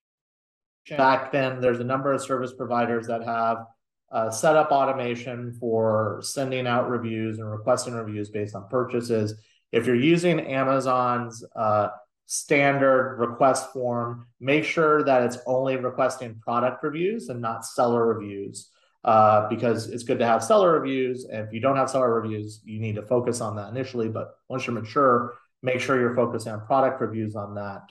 Back 0.95 1.31
then, 1.31 1.59
there's 1.59 1.79
a 1.79 1.83
number 1.83 2.13
of 2.13 2.21
service 2.21 2.53
providers 2.53 3.07
that 3.07 3.23
have 3.23 3.57
uh, 4.11 4.29
set 4.29 4.55
up 4.55 4.71
automation 4.71 5.53
for 5.59 6.19
sending 6.21 6.65
out 6.65 6.89
reviews 6.89 7.39
and 7.39 7.51
requesting 7.51 7.93
reviews 7.93 8.29
based 8.29 8.55
on 8.55 8.69
purchases. 8.69 9.33
If 9.71 9.85
you're 9.85 9.95
using 9.95 10.39
Amazon's 10.39 11.43
uh, 11.55 11.89
standard 12.25 13.17
request 13.19 13.73
form, 13.73 14.27
make 14.39 14.63
sure 14.63 15.03
that 15.03 15.23
it's 15.23 15.37
only 15.45 15.75
requesting 15.75 16.39
product 16.39 16.83
reviews 16.83 17.27
and 17.29 17.41
not 17.41 17.65
seller 17.65 18.05
reviews. 18.05 18.71
Uh, 19.03 19.47
because 19.47 19.87
it's 19.87 20.03
good 20.03 20.19
to 20.19 20.25
have 20.25 20.43
seller 20.43 20.73
reviews. 20.73 21.23
And 21.31 21.47
if 21.47 21.53
you 21.53 21.61
don't 21.61 21.77
have 21.77 21.89
seller 21.89 22.19
reviews, 22.19 22.59
you 22.65 22.81
need 22.81 22.95
to 22.95 23.01
focus 23.03 23.39
on 23.39 23.55
that 23.55 23.69
initially. 23.69 24.09
But 24.09 24.35
once 24.49 24.67
you're 24.67 24.73
mature, 24.73 25.33
make 25.63 25.79
sure 25.79 25.97
you're 25.97 26.15
focusing 26.15 26.51
on 26.51 26.65
product 26.65 26.99
reviews 26.99 27.33
on 27.33 27.55
that. 27.55 27.83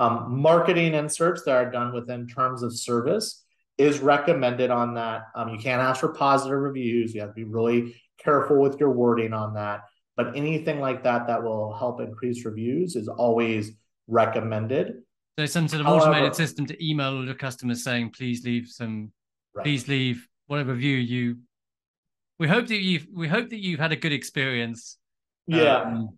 Um, 0.00 0.40
marketing 0.40 0.94
inserts 0.94 1.42
that 1.42 1.54
are 1.54 1.70
done 1.70 1.92
within 1.92 2.26
terms 2.26 2.62
of 2.62 2.74
service 2.74 3.44
is 3.76 4.00
recommended 4.00 4.70
on 4.70 4.94
that. 4.94 5.24
Um, 5.34 5.50
you 5.50 5.58
can't 5.58 5.82
ask 5.82 6.00
for 6.00 6.08
positive 6.14 6.58
reviews. 6.58 7.14
You 7.14 7.20
have 7.20 7.30
to 7.30 7.34
be 7.34 7.44
really 7.44 7.94
careful 8.18 8.58
with 8.58 8.80
your 8.80 8.90
wording 8.92 9.34
on 9.34 9.52
that. 9.54 9.82
But 10.16 10.34
anything 10.34 10.80
like 10.80 11.04
that 11.04 11.26
that 11.26 11.42
will 11.42 11.74
help 11.74 12.00
increase 12.00 12.46
reviews 12.46 12.96
is 12.96 13.08
always 13.08 13.72
recommended. 14.06 15.02
So 15.38 15.44
some 15.44 15.68
sort 15.68 15.80
of 15.80 15.86
However- 15.86 16.06
automated 16.06 16.34
system 16.34 16.64
to 16.66 16.84
email 16.84 17.16
all 17.16 17.24
your 17.24 17.34
customers 17.34 17.84
saying, 17.84 18.10
please 18.10 18.42
leave 18.42 18.68
some, 18.68 19.12
Right. 19.54 19.64
please 19.64 19.86
leave 19.86 20.26
whatever 20.46 20.72
review 20.72 20.96
you. 20.96 21.40
We 22.38 22.48
hope 22.48 22.68
that 22.68 22.78
you've 22.80 23.06
we 23.12 23.28
hope 23.28 23.50
that 23.50 23.58
you've 23.60 23.80
had 23.80 23.92
a 23.92 23.96
good 23.96 24.12
experience. 24.12 24.96
Yeah. 25.46 25.76
Um, 25.82 26.16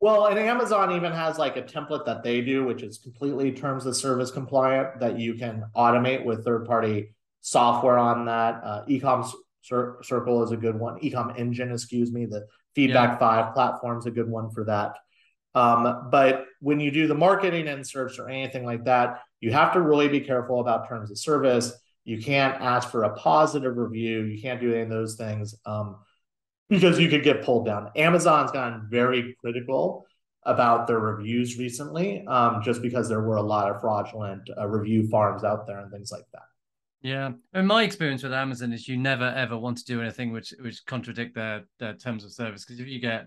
Well, 0.00 0.26
and 0.26 0.38
Amazon 0.38 0.92
even 0.92 1.12
has 1.12 1.38
like 1.38 1.58
a 1.58 1.62
template 1.62 2.06
that 2.06 2.22
they 2.22 2.40
do, 2.40 2.64
which 2.64 2.82
is 2.82 2.98
completely 2.98 3.52
terms 3.52 3.84
of 3.84 3.94
service 3.94 4.30
compliant 4.30 4.98
that 5.00 5.18
you 5.18 5.34
can 5.34 5.64
automate 5.76 6.24
with 6.24 6.44
third 6.44 6.64
party 6.64 7.14
software 7.42 7.98
on 7.98 8.24
that. 8.24 8.62
Uh, 8.64 8.84
Ecom 8.86 9.30
Cir- 9.60 9.98
Circle 10.02 10.42
is 10.42 10.52
a 10.52 10.56
good 10.56 10.78
one. 10.78 10.98
Ecom 11.00 11.38
Engine, 11.38 11.70
excuse 11.70 12.10
me, 12.12 12.24
the 12.24 12.46
Feedback 12.74 13.18
Five 13.18 13.52
platform 13.52 13.98
is 13.98 14.06
a 14.06 14.10
good 14.10 14.28
one 14.28 14.50
for 14.50 14.64
that. 14.64 14.96
Um, 15.54 16.08
but 16.10 16.46
when 16.60 16.80
you 16.80 16.90
do 16.90 17.06
the 17.06 17.14
marketing 17.14 17.66
inserts 17.66 18.18
or 18.18 18.28
anything 18.28 18.64
like 18.64 18.84
that, 18.84 19.20
you 19.40 19.52
have 19.52 19.72
to 19.74 19.82
really 19.82 20.08
be 20.08 20.20
careful 20.20 20.60
about 20.60 20.88
terms 20.88 21.10
of 21.10 21.18
service. 21.18 21.72
You 22.04 22.22
can't 22.22 22.60
ask 22.62 22.88
for 22.90 23.04
a 23.04 23.14
positive 23.16 23.76
review. 23.76 24.22
You 24.22 24.40
can't 24.40 24.60
do 24.60 24.72
any 24.72 24.82
of 24.82 24.88
those 24.88 25.16
things. 25.16 25.54
Um, 25.66 25.96
because 26.70 26.98
you 26.98 27.08
could 27.08 27.24
get 27.24 27.42
pulled 27.42 27.66
down. 27.66 27.90
Amazon's 27.96 28.50
gotten 28.52 28.86
very 28.88 29.36
critical 29.40 30.06
about 30.44 30.86
their 30.86 31.00
reviews 31.00 31.58
recently, 31.58 32.24
um, 32.26 32.62
just 32.62 32.80
because 32.80 33.08
there 33.08 33.20
were 33.20 33.36
a 33.36 33.42
lot 33.42 33.70
of 33.70 33.80
fraudulent 33.80 34.48
uh, 34.56 34.66
review 34.66 35.06
farms 35.08 35.44
out 35.44 35.66
there 35.66 35.80
and 35.80 35.92
things 35.92 36.10
like 36.10 36.24
that. 36.32 36.42
Yeah, 37.02 37.32
and 37.52 37.66
my 37.66 37.82
experience 37.82 38.22
with 38.22 38.32
Amazon 38.32 38.72
is 38.72 38.86
you 38.86 38.96
never 38.96 39.24
ever 39.24 39.58
want 39.58 39.78
to 39.78 39.84
do 39.84 40.00
anything 40.00 40.32
which 40.32 40.54
which 40.60 40.84
contradict 40.86 41.34
their 41.34 41.64
their 41.78 41.94
terms 41.94 42.24
of 42.24 42.32
service 42.32 42.64
because 42.64 42.80
if 42.80 42.86
you 42.86 43.00
get 43.00 43.26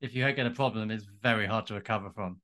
if 0.00 0.14
you 0.14 0.30
get 0.32 0.46
a 0.46 0.50
problem, 0.50 0.90
it's 0.90 1.06
very 1.22 1.46
hard 1.46 1.66
to 1.66 1.74
recover 1.74 2.10
from. 2.14 2.40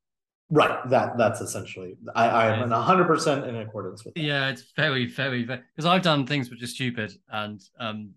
Right. 0.49 0.89
That 0.89 1.17
that's 1.19 1.41
essentially. 1.41 1.97
I 2.15 2.29
I 2.29 2.57
am 2.57 2.71
hundred 2.71 3.07
percent 3.07 3.47
in 3.47 3.57
accordance 3.57 4.05
with. 4.05 4.15
That. 4.15 4.23
Yeah, 4.23 4.49
it's 4.49 4.73
very 4.75 5.07
very 5.07 5.45
very 5.45 5.61
because 5.77 5.87
I've 5.87 6.03
done 6.03 6.27
things 6.27 6.51
which 6.51 6.63
are 6.63 6.67
stupid 6.67 7.13
and 7.29 7.61
um 7.79 8.15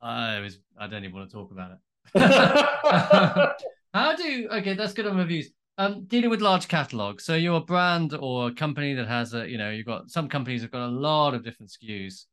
I 0.00 0.40
was 0.40 0.58
I 0.78 0.86
don't 0.86 1.04
even 1.04 1.16
want 1.16 1.30
to 1.30 1.36
talk 1.36 1.50
about 1.50 1.72
it. 1.72 1.78
How 3.94 4.14
do 4.14 4.48
okay? 4.52 4.74
That's 4.74 4.92
good 4.92 5.06
on 5.06 5.16
reviews. 5.16 5.50
Um, 5.78 6.04
dealing 6.06 6.30
with 6.30 6.40
large 6.40 6.68
catalogs. 6.68 7.24
So 7.24 7.34
you're 7.34 7.58
a 7.58 7.60
brand 7.60 8.14
or 8.18 8.48
a 8.48 8.54
company 8.54 8.94
that 8.94 9.08
has 9.08 9.34
a 9.34 9.48
you 9.48 9.58
know 9.58 9.70
you've 9.70 9.86
got 9.86 10.10
some 10.10 10.28
companies 10.28 10.62
have 10.62 10.70
got 10.70 10.86
a 10.86 10.88
lot 10.88 11.34
of 11.34 11.44
different 11.44 11.70
SKUs. 11.70 12.24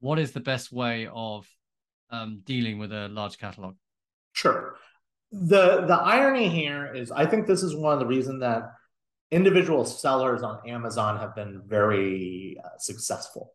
What 0.00 0.18
is 0.18 0.32
the 0.32 0.40
best 0.40 0.72
way 0.72 1.08
of 1.12 1.46
um, 2.10 2.42
dealing 2.44 2.78
with 2.78 2.92
a 2.92 3.08
large 3.08 3.38
catalog? 3.38 3.74
Sure. 4.32 4.76
The 5.30 5.82
the 5.86 5.94
irony 5.94 6.48
here 6.48 6.92
is 6.94 7.10
I 7.10 7.26
think 7.26 7.46
this 7.46 7.62
is 7.62 7.76
one 7.76 7.92
of 7.92 7.98
the 8.00 8.06
reasons 8.06 8.40
that 8.40 8.72
individual 9.30 9.84
sellers 9.84 10.42
on 10.42 10.58
Amazon 10.66 11.18
have 11.18 11.34
been 11.34 11.62
very 11.66 12.56
uh, 12.64 12.78
successful. 12.78 13.54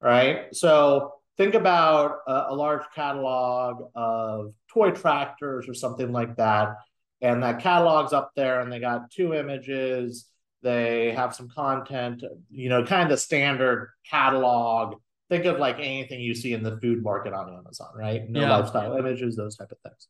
Right? 0.00 0.54
So 0.54 1.12
think 1.36 1.54
about 1.54 2.18
a, 2.26 2.46
a 2.50 2.54
large 2.54 2.82
catalog 2.94 3.90
of 3.94 4.52
toy 4.72 4.90
tractors 4.90 5.68
or 5.68 5.74
something 5.74 6.12
like 6.12 6.36
that 6.36 6.76
and 7.20 7.42
that 7.42 7.60
catalog's 7.60 8.12
up 8.12 8.30
there 8.36 8.60
and 8.60 8.70
they 8.72 8.78
got 8.80 9.10
two 9.10 9.34
images 9.34 10.26
they 10.62 11.12
have 11.12 11.34
some 11.34 11.48
content 11.48 12.24
you 12.50 12.68
know 12.68 12.84
kind 12.84 13.04
of 13.04 13.10
the 13.10 13.16
standard 13.16 13.90
catalog. 14.10 14.96
Think 15.28 15.44
of 15.44 15.58
like 15.58 15.76
anything 15.80 16.20
you 16.20 16.34
see 16.34 16.52
in 16.52 16.62
the 16.62 16.78
food 16.80 17.02
market 17.02 17.32
on 17.32 17.52
amazon 17.52 17.88
right? 17.94 18.28
No 18.28 18.40
Yeah. 18.40 18.56
lifestyle 18.56 18.96
images 18.96 19.36
those 19.36 19.56
type 19.56 19.70
of 19.70 19.78
things. 19.84 20.08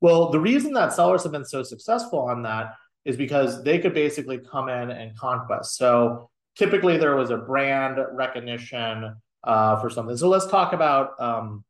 Well 0.00 0.30
the 0.30 0.40
reason 0.40 0.72
that 0.74 0.92
sellers 0.92 1.22
have 1.22 1.32
been 1.32 1.44
so 1.44 1.62
successful 1.62 2.20
on 2.20 2.42
that 2.42 2.74
is 3.04 3.16
because 3.16 3.62
they 3.62 3.78
could 3.78 3.94
basically 3.94 4.38
come 4.38 4.68
in 4.68 4.90
and 4.90 5.16
conquest. 5.18 5.76
So 5.76 6.30
typically 6.56 6.96
there 6.96 7.16
was 7.16 7.30
a 7.30 7.36
brand 7.36 7.98
recognition 8.12 9.14
uh, 9.44 9.80
for 9.80 9.90
something 9.90 10.16
so 10.16 10.28
let's 10.28 10.46
talk 10.46 10.72
about 10.72 11.20
um, 11.20 11.64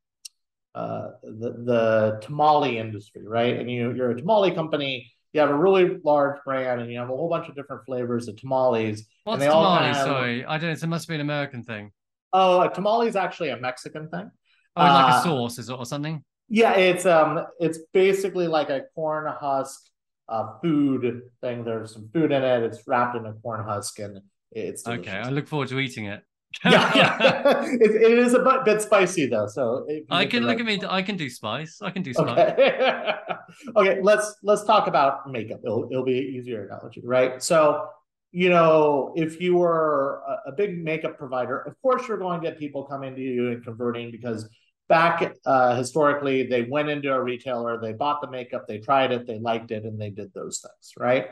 uh, 0.74 1.10
the 1.22 1.50
the 1.70 2.18
tamale 2.22 2.78
industry, 2.78 3.22
right? 3.26 3.56
And 3.58 3.70
you 3.70 3.92
you're 3.94 4.10
a 4.10 4.16
tamale 4.16 4.50
company. 4.52 5.12
You 5.32 5.40
have 5.40 5.50
a 5.50 5.56
really 5.56 5.98
large 6.04 6.36
brand, 6.44 6.80
and 6.80 6.90
you 6.92 6.98
have 6.98 7.10
a 7.10 7.16
whole 7.16 7.28
bunch 7.28 7.48
of 7.48 7.54
different 7.56 7.84
flavors 7.86 8.28
of 8.28 8.36
tamales. 8.36 9.06
What's 9.24 9.40
they 9.40 9.48
all 9.48 9.62
tamale? 9.64 9.92
kinda- 9.94 10.04
Sorry, 10.04 10.44
I 10.44 10.58
don't 10.58 10.70
know. 10.70 10.78
It 10.84 10.86
must 10.88 11.08
be 11.08 11.14
an 11.16 11.20
American 11.20 11.62
thing. 11.62 11.92
Oh, 12.32 12.60
a 12.62 12.72
tamale 12.72 13.06
is 13.08 13.16
actually 13.16 13.50
a 13.50 13.56
Mexican 13.56 14.08
thing. 14.08 14.30
Oh, 14.76 14.82
like 14.82 15.14
Uh, 15.14 15.18
a 15.18 15.22
sauce, 15.22 15.58
is 15.58 15.70
it 15.70 15.78
or 15.78 15.86
something? 15.86 16.24
Yeah, 16.48 16.74
it's 16.74 17.06
um, 17.06 17.46
it's 17.60 17.78
basically 17.92 18.48
like 18.48 18.70
a 18.70 18.82
corn 18.94 19.26
husk 19.40 19.80
uh, 20.28 20.58
food 20.60 21.22
thing. 21.40 21.64
There's 21.64 21.92
some 21.94 22.08
food 22.12 22.32
in 22.32 22.42
it. 22.42 22.62
It's 22.64 22.82
wrapped 22.88 23.16
in 23.16 23.26
a 23.26 23.32
corn 23.34 23.64
husk, 23.64 23.98
and 24.00 24.18
it's 24.50 24.82
delicious. 24.82 25.06
Okay, 25.08 25.18
I 25.18 25.30
look 25.30 25.46
forward 25.46 25.68
to 25.68 25.78
eating 25.78 26.06
it. 26.06 26.22
yeah, 26.64 26.92
yeah. 26.94 27.64
it, 27.64 27.90
it 27.90 28.18
is 28.18 28.34
a 28.34 28.62
bit, 28.64 28.80
spicy 28.82 29.26
though. 29.26 29.46
So 29.46 29.86
I 30.10 30.26
can 30.26 30.44
look 30.44 30.60
at 30.60 30.66
me. 30.66 30.80
I 30.88 31.02
can 31.02 31.16
do 31.16 31.28
spice. 31.28 31.80
I 31.82 31.90
can 31.90 32.02
do 32.02 32.12
spice. 32.12 32.52
Okay. 32.52 33.12
okay. 33.76 33.98
Let's 34.02 34.36
let's 34.42 34.64
talk 34.64 34.86
about 34.86 35.30
makeup. 35.30 35.60
It'll 35.64 35.88
it'll 35.90 36.04
be 36.04 36.18
an 36.18 36.24
easier 36.24 36.66
analogy, 36.66 37.02
right? 37.04 37.42
So 37.42 37.88
you 38.32 38.48
know, 38.50 39.12
if 39.16 39.40
you 39.40 39.56
were 39.56 40.22
a, 40.26 40.50
a 40.50 40.52
big 40.52 40.82
makeup 40.82 41.18
provider, 41.18 41.60
of 41.60 41.80
course 41.80 42.08
you're 42.08 42.18
going 42.18 42.40
to 42.40 42.48
get 42.48 42.58
people 42.58 42.84
coming 42.84 43.14
to 43.14 43.20
you 43.20 43.50
and 43.50 43.64
converting 43.64 44.10
because 44.10 44.48
back 44.88 45.34
uh, 45.46 45.76
historically 45.76 46.46
they 46.46 46.62
went 46.62 46.88
into 46.88 47.12
a 47.12 47.22
retailer, 47.22 47.80
they 47.80 47.92
bought 47.92 48.20
the 48.20 48.30
makeup, 48.30 48.66
they 48.66 48.78
tried 48.78 49.12
it, 49.12 49.26
they 49.26 49.38
liked 49.38 49.70
it, 49.70 49.84
and 49.84 50.00
they 50.00 50.10
did 50.10 50.32
those 50.34 50.60
things, 50.60 50.92
right? 50.98 51.28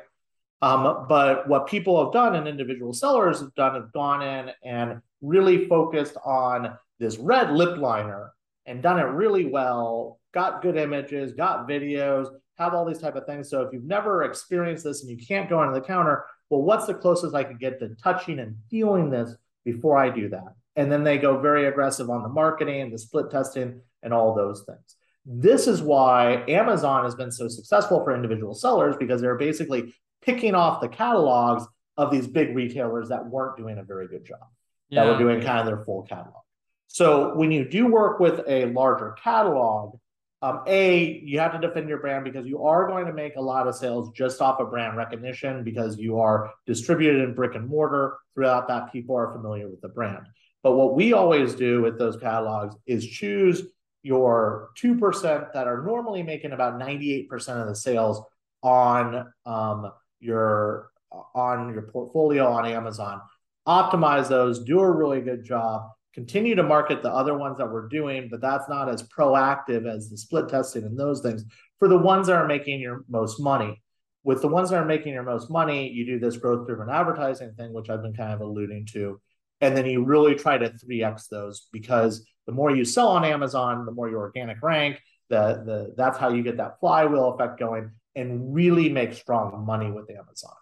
Um, 0.62 1.06
but 1.08 1.48
what 1.48 1.66
people 1.66 2.02
have 2.02 2.12
done 2.12 2.36
and 2.36 2.46
individual 2.46 2.92
sellers 2.92 3.40
have 3.40 3.54
done 3.54 3.74
have 3.74 3.92
gone 3.92 4.22
in 4.22 4.52
and 4.62 5.00
really 5.22 5.66
focused 5.66 6.16
on 6.24 6.76
this 6.98 7.16
red 7.18 7.52
lip 7.52 7.78
liner 7.78 8.32
and 8.66 8.82
done 8.82 8.98
it 8.98 9.04
really 9.04 9.46
well, 9.46 10.20
got 10.34 10.62
good 10.62 10.76
images, 10.76 11.32
got 11.32 11.68
videos, 11.68 12.28
have 12.58 12.74
all 12.74 12.84
these 12.84 12.98
type 12.98 13.16
of 13.16 13.26
things. 13.26 13.48
So 13.48 13.62
if 13.62 13.72
you've 13.72 13.84
never 13.84 14.24
experienced 14.24 14.84
this 14.84 15.02
and 15.02 15.10
you 15.10 15.16
can't 15.16 15.48
go 15.48 15.58
onto 15.58 15.74
the 15.74 15.86
counter, 15.86 16.24
well, 16.50 16.62
what's 16.62 16.86
the 16.86 16.94
closest 16.94 17.34
I 17.34 17.44
could 17.44 17.58
get 17.58 17.78
to 17.80 17.94
touching 18.02 18.38
and 18.38 18.56
feeling 18.70 19.10
this 19.10 19.34
before 19.64 19.96
I 19.96 20.10
do 20.10 20.28
that? 20.28 20.54
And 20.76 20.90
then 20.90 21.04
they 21.04 21.18
go 21.18 21.38
very 21.38 21.66
aggressive 21.66 22.10
on 22.10 22.22
the 22.22 22.28
marketing, 22.28 22.90
the 22.90 22.98
split 22.98 23.30
testing, 23.30 23.80
and 24.02 24.12
all 24.12 24.34
those 24.34 24.64
things. 24.66 24.96
This 25.24 25.66
is 25.66 25.82
why 25.82 26.44
Amazon 26.48 27.04
has 27.04 27.14
been 27.14 27.30
so 27.30 27.48
successful 27.48 28.02
for 28.02 28.14
individual 28.14 28.54
sellers 28.54 28.96
because 28.98 29.20
they're 29.20 29.36
basically 29.36 29.94
picking 30.20 30.54
off 30.54 30.80
the 30.80 30.88
catalogs 30.88 31.64
of 31.96 32.10
these 32.10 32.26
big 32.26 32.54
retailers 32.56 33.08
that 33.08 33.26
weren't 33.26 33.56
doing 33.56 33.78
a 33.78 33.82
very 33.82 34.08
good 34.08 34.24
job, 34.24 34.46
yeah. 34.92 35.04
that 35.04 35.12
were 35.12 35.18
doing 35.18 35.40
kind 35.40 35.58
of 35.58 35.66
their 35.66 35.84
full 35.84 36.02
catalog. 36.02 36.42
So 36.86 37.34
when 37.34 37.50
you 37.50 37.68
do 37.68 37.86
work 37.86 38.20
with 38.20 38.42
a 38.46 38.66
larger 38.66 39.16
catalog, 39.22 39.98
um, 40.42 40.62
a 40.66 41.20
you 41.24 41.38
have 41.38 41.52
to 41.52 41.66
defend 41.66 41.88
your 41.88 41.98
brand 41.98 42.24
because 42.24 42.46
you 42.46 42.64
are 42.64 42.86
going 42.86 43.06
to 43.06 43.12
make 43.12 43.36
a 43.36 43.40
lot 43.40 43.66
of 43.66 43.74
sales 43.76 44.10
just 44.10 44.42
off 44.42 44.60
of 44.60 44.70
brand 44.70 44.96
recognition 44.96 45.64
because 45.64 45.96
you 45.96 46.18
are 46.18 46.52
distributed 46.66 47.22
in 47.22 47.34
brick 47.34 47.54
and 47.54 47.68
mortar 47.68 48.18
throughout 48.34 48.68
that 48.68 48.92
people 48.92 49.16
are 49.16 49.32
familiar 49.32 49.68
with 49.68 49.80
the 49.80 49.88
brand. 49.88 50.26
But 50.62 50.72
what 50.72 50.94
we 50.94 51.12
always 51.12 51.54
do 51.54 51.80
with 51.80 51.98
those 51.98 52.16
catalogs 52.16 52.76
is 52.86 53.06
choose 53.06 53.62
your 54.02 54.70
2% 54.82 55.52
that 55.52 55.66
are 55.66 55.82
normally 55.82 56.22
making 56.22 56.52
about 56.52 56.78
98% 56.78 57.28
of 57.60 57.68
the 57.68 57.76
sales 57.76 58.20
on 58.62 59.32
um, 59.46 59.92
your 60.20 60.90
on 61.34 61.72
your 61.72 61.82
portfolio 61.82 62.46
on 62.50 62.64
Amazon, 62.66 63.20
optimize 63.66 64.28
those, 64.28 64.64
do 64.64 64.80
a 64.80 64.90
really 64.90 65.20
good 65.20 65.44
job, 65.44 65.88
continue 66.14 66.54
to 66.54 66.62
market 66.62 67.02
the 67.02 67.10
other 67.12 67.36
ones 67.36 67.58
that 67.58 67.70
we're 67.70 67.88
doing, 67.88 68.28
but 68.30 68.40
that's 68.40 68.68
not 68.68 68.88
as 68.88 69.02
proactive 69.04 69.86
as 69.86 70.10
the 70.10 70.16
split 70.16 70.48
testing 70.48 70.84
and 70.84 70.98
those 70.98 71.20
things 71.20 71.44
for 71.78 71.88
the 71.88 71.98
ones 71.98 72.26
that 72.26 72.36
are 72.36 72.46
making 72.46 72.80
your 72.80 73.04
most 73.08 73.40
money. 73.40 73.80
With 74.24 74.40
the 74.40 74.48
ones 74.48 74.70
that 74.70 74.76
are 74.76 74.84
making 74.84 75.14
your 75.14 75.24
most 75.24 75.50
money, 75.50 75.88
you 75.88 76.06
do 76.06 76.18
this 76.18 76.36
growth 76.36 76.66
driven 76.66 76.88
advertising 76.88 77.54
thing, 77.54 77.72
which 77.72 77.90
I've 77.90 78.02
been 78.02 78.14
kind 78.14 78.32
of 78.32 78.40
alluding 78.40 78.86
to. 78.92 79.20
And 79.60 79.76
then 79.76 79.86
you 79.86 80.04
really 80.04 80.34
try 80.34 80.58
to 80.58 80.70
3x 80.70 81.28
those 81.28 81.68
because 81.72 82.24
the 82.46 82.52
more 82.52 82.70
you 82.70 82.84
sell 82.84 83.08
on 83.08 83.24
Amazon, 83.24 83.84
the 83.86 83.92
more 83.92 84.08
your 84.08 84.20
organic 84.20 84.62
rank, 84.62 85.00
the, 85.28 85.62
the 85.64 85.94
that's 85.96 86.18
how 86.18 86.28
you 86.28 86.42
get 86.42 86.58
that 86.58 86.78
flywheel 86.78 87.32
effect 87.34 87.58
going 87.58 87.90
and 88.14 88.54
really 88.54 88.88
make 88.88 89.14
strong 89.14 89.64
money 89.66 89.90
with 89.90 90.10
Amazon. 90.10 90.54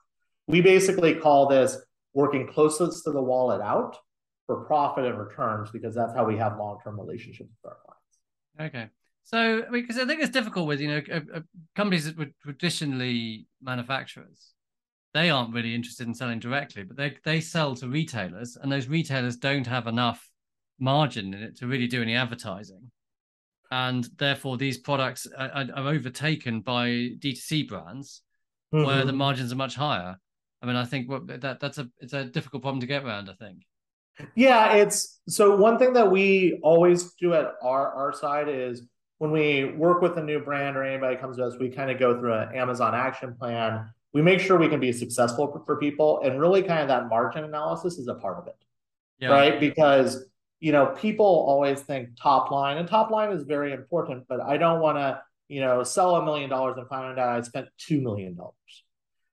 We 0.47 0.61
basically 0.61 1.15
call 1.15 1.49
this 1.49 1.77
working 2.15 2.47
closest 2.47 3.05
to 3.05 3.13
the 3.13 3.23
wallet 3.23 3.61
out 3.61 3.97
for 4.47 4.65
profit 4.65 5.05
and 5.05 5.19
returns 5.19 5.71
because 5.71 5.95
that's 5.95 6.15
how 6.15 6.25
we 6.25 6.37
have 6.37 6.59
long-term 6.59 6.99
relationships 6.99 7.51
with 7.63 7.73
our 7.73 7.79
clients. 7.85 8.77
Okay. 8.77 8.89
So, 9.23 9.65
because 9.71 9.99
I 9.99 10.07
think 10.07 10.23
it's 10.23 10.33
difficult 10.33 10.67
with 10.67 10.81
you 10.81 10.89
know 10.89 11.03
companies 11.77 12.07
that 12.07 12.19
were 12.19 12.31
traditionally 12.43 13.47
manufacturers, 13.63 14.53
they 15.15 15.31
aren't 15.31 15.55
really 15.55 15.75
interested 15.75 16.07
in 16.07 16.15
selling 16.15 16.41
directly, 16.41 16.83
but 16.83 16.97
they 16.97 17.17
they 17.25 17.41
sell 17.41 17.77
to 17.77 17.89
retailers, 17.89 18.57
and 18.61 18.73
those 18.73 18.89
retailers 18.89 19.37
don't 19.37 19.67
have 19.67 19.87
enough 19.87 20.29
margin 20.81 21.35
in 21.35 21.43
it 21.43 21.59
to 21.59 21.67
really 21.67 21.87
do 21.87 22.03
any 22.03 22.17
advertising 22.17 22.91
and 23.71 24.09
therefore 24.19 24.57
these 24.57 24.79
products 24.79 25.27
are, 25.37 25.51
are 25.75 25.89
overtaken 25.89 26.61
by 26.61 26.89
D2C 26.89 27.69
brands 27.69 28.23
mm-hmm. 28.75 28.85
where 28.85 29.05
the 29.05 29.13
mm-hmm. 29.13 29.19
margins 29.19 29.53
are 29.53 29.57
much 29.57 29.77
higher. 29.77 30.17
I 30.63 30.67
mean, 30.67 30.77
I 30.77 30.85
think 30.85 31.09
that 31.41 31.59
that's 31.61 31.79
a 31.79 31.89
it's 31.99 32.13
a 32.13 32.25
difficult 32.25 32.63
problem 32.63 32.81
to 32.81 32.87
get 32.87 33.05
around. 33.05 33.31
I 33.31 33.35
think. 33.35 33.65
Yeah, 34.35 34.75
it's 34.75 35.21
so 35.29 35.57
one 35.57 35.79
thing 35.79 35.95
that 35.95 36.11
we 36.11 36.59
always 36.63 37.15
do 37.15 37.35
at 37.35 37.55
our 37.63 37.93
our 37.95 38.13
side 38.13 38.49
is 38.49 38.83
when 39.19 39.31
we 39.31 39.65
work 39.77 40.03
with 40.03 40.17
a 40.19 40.23
new 40.23 40.41
brand 40.41 40.77
or 40.77 40.85
anybody 40.85 41.17
comes 41.17 41.37
to 41.37 41.45
us, 41.45 41.55
we 41.59 41.69
kind 41.69 41.91
of 41.91 41.99
go 41.99 42.19
through 42.19 42.35
an 42.35 42.55
Amazon 42.55 42.95
action 42.95 43.35
plan. 43.39 43.91
We 44.13 44.23
make 44.23 44.41
sure 44.41 44.59
we 44.59 44.69
can 44.69 44.81
be 44.81 44.93
successful 44.93 45.51
for, 45.53 45.63
for 45.65 45.77
people, 45.77 46.21
and 46.25 46.41
really 46.41 46.63
kind 46.63 46.81
of 46.81 46.89
that 46.89 47.09
margin 47.09 47.45
analysis 47.45 47.97
is 47.97 48.09
a 48.09 48.15
part 48.15 48.39
of 48.39 48.49
it, 48.49 48.57
yeah. 49.19 49.29
right? 49.29 49.61
Because 49.61 50.25
you 50.61 50.73
know, 50.73 50.87
people 50.87 51.25
always 51.25 51.81
think 51.81 52.11
top 52.21 52.51
line, 52.51 52.77
and 52.77 52.87
top 52.87 53.11
line 53.11 53.33
is 53.33 53.45
very 53.45 53.73
important, 53.73 54.25
but 54.29 54.41
I 54.41 54.59
don't 54.59 54.81
want 54.81 54.99
to, 54.99 55.23
you 55.49 55.61
know, 55.61 55.83
sell 55.83 56.17
a 56.17 56.25
million 56.25 56.51
dollars 56.51 56.77
and 56.77 56.87
find 56.87 57.19
out 57.19 57.39
I 57.39 57.41
spent 57.41 57.69
$2 57.89 58.03
million. 58.03 58.39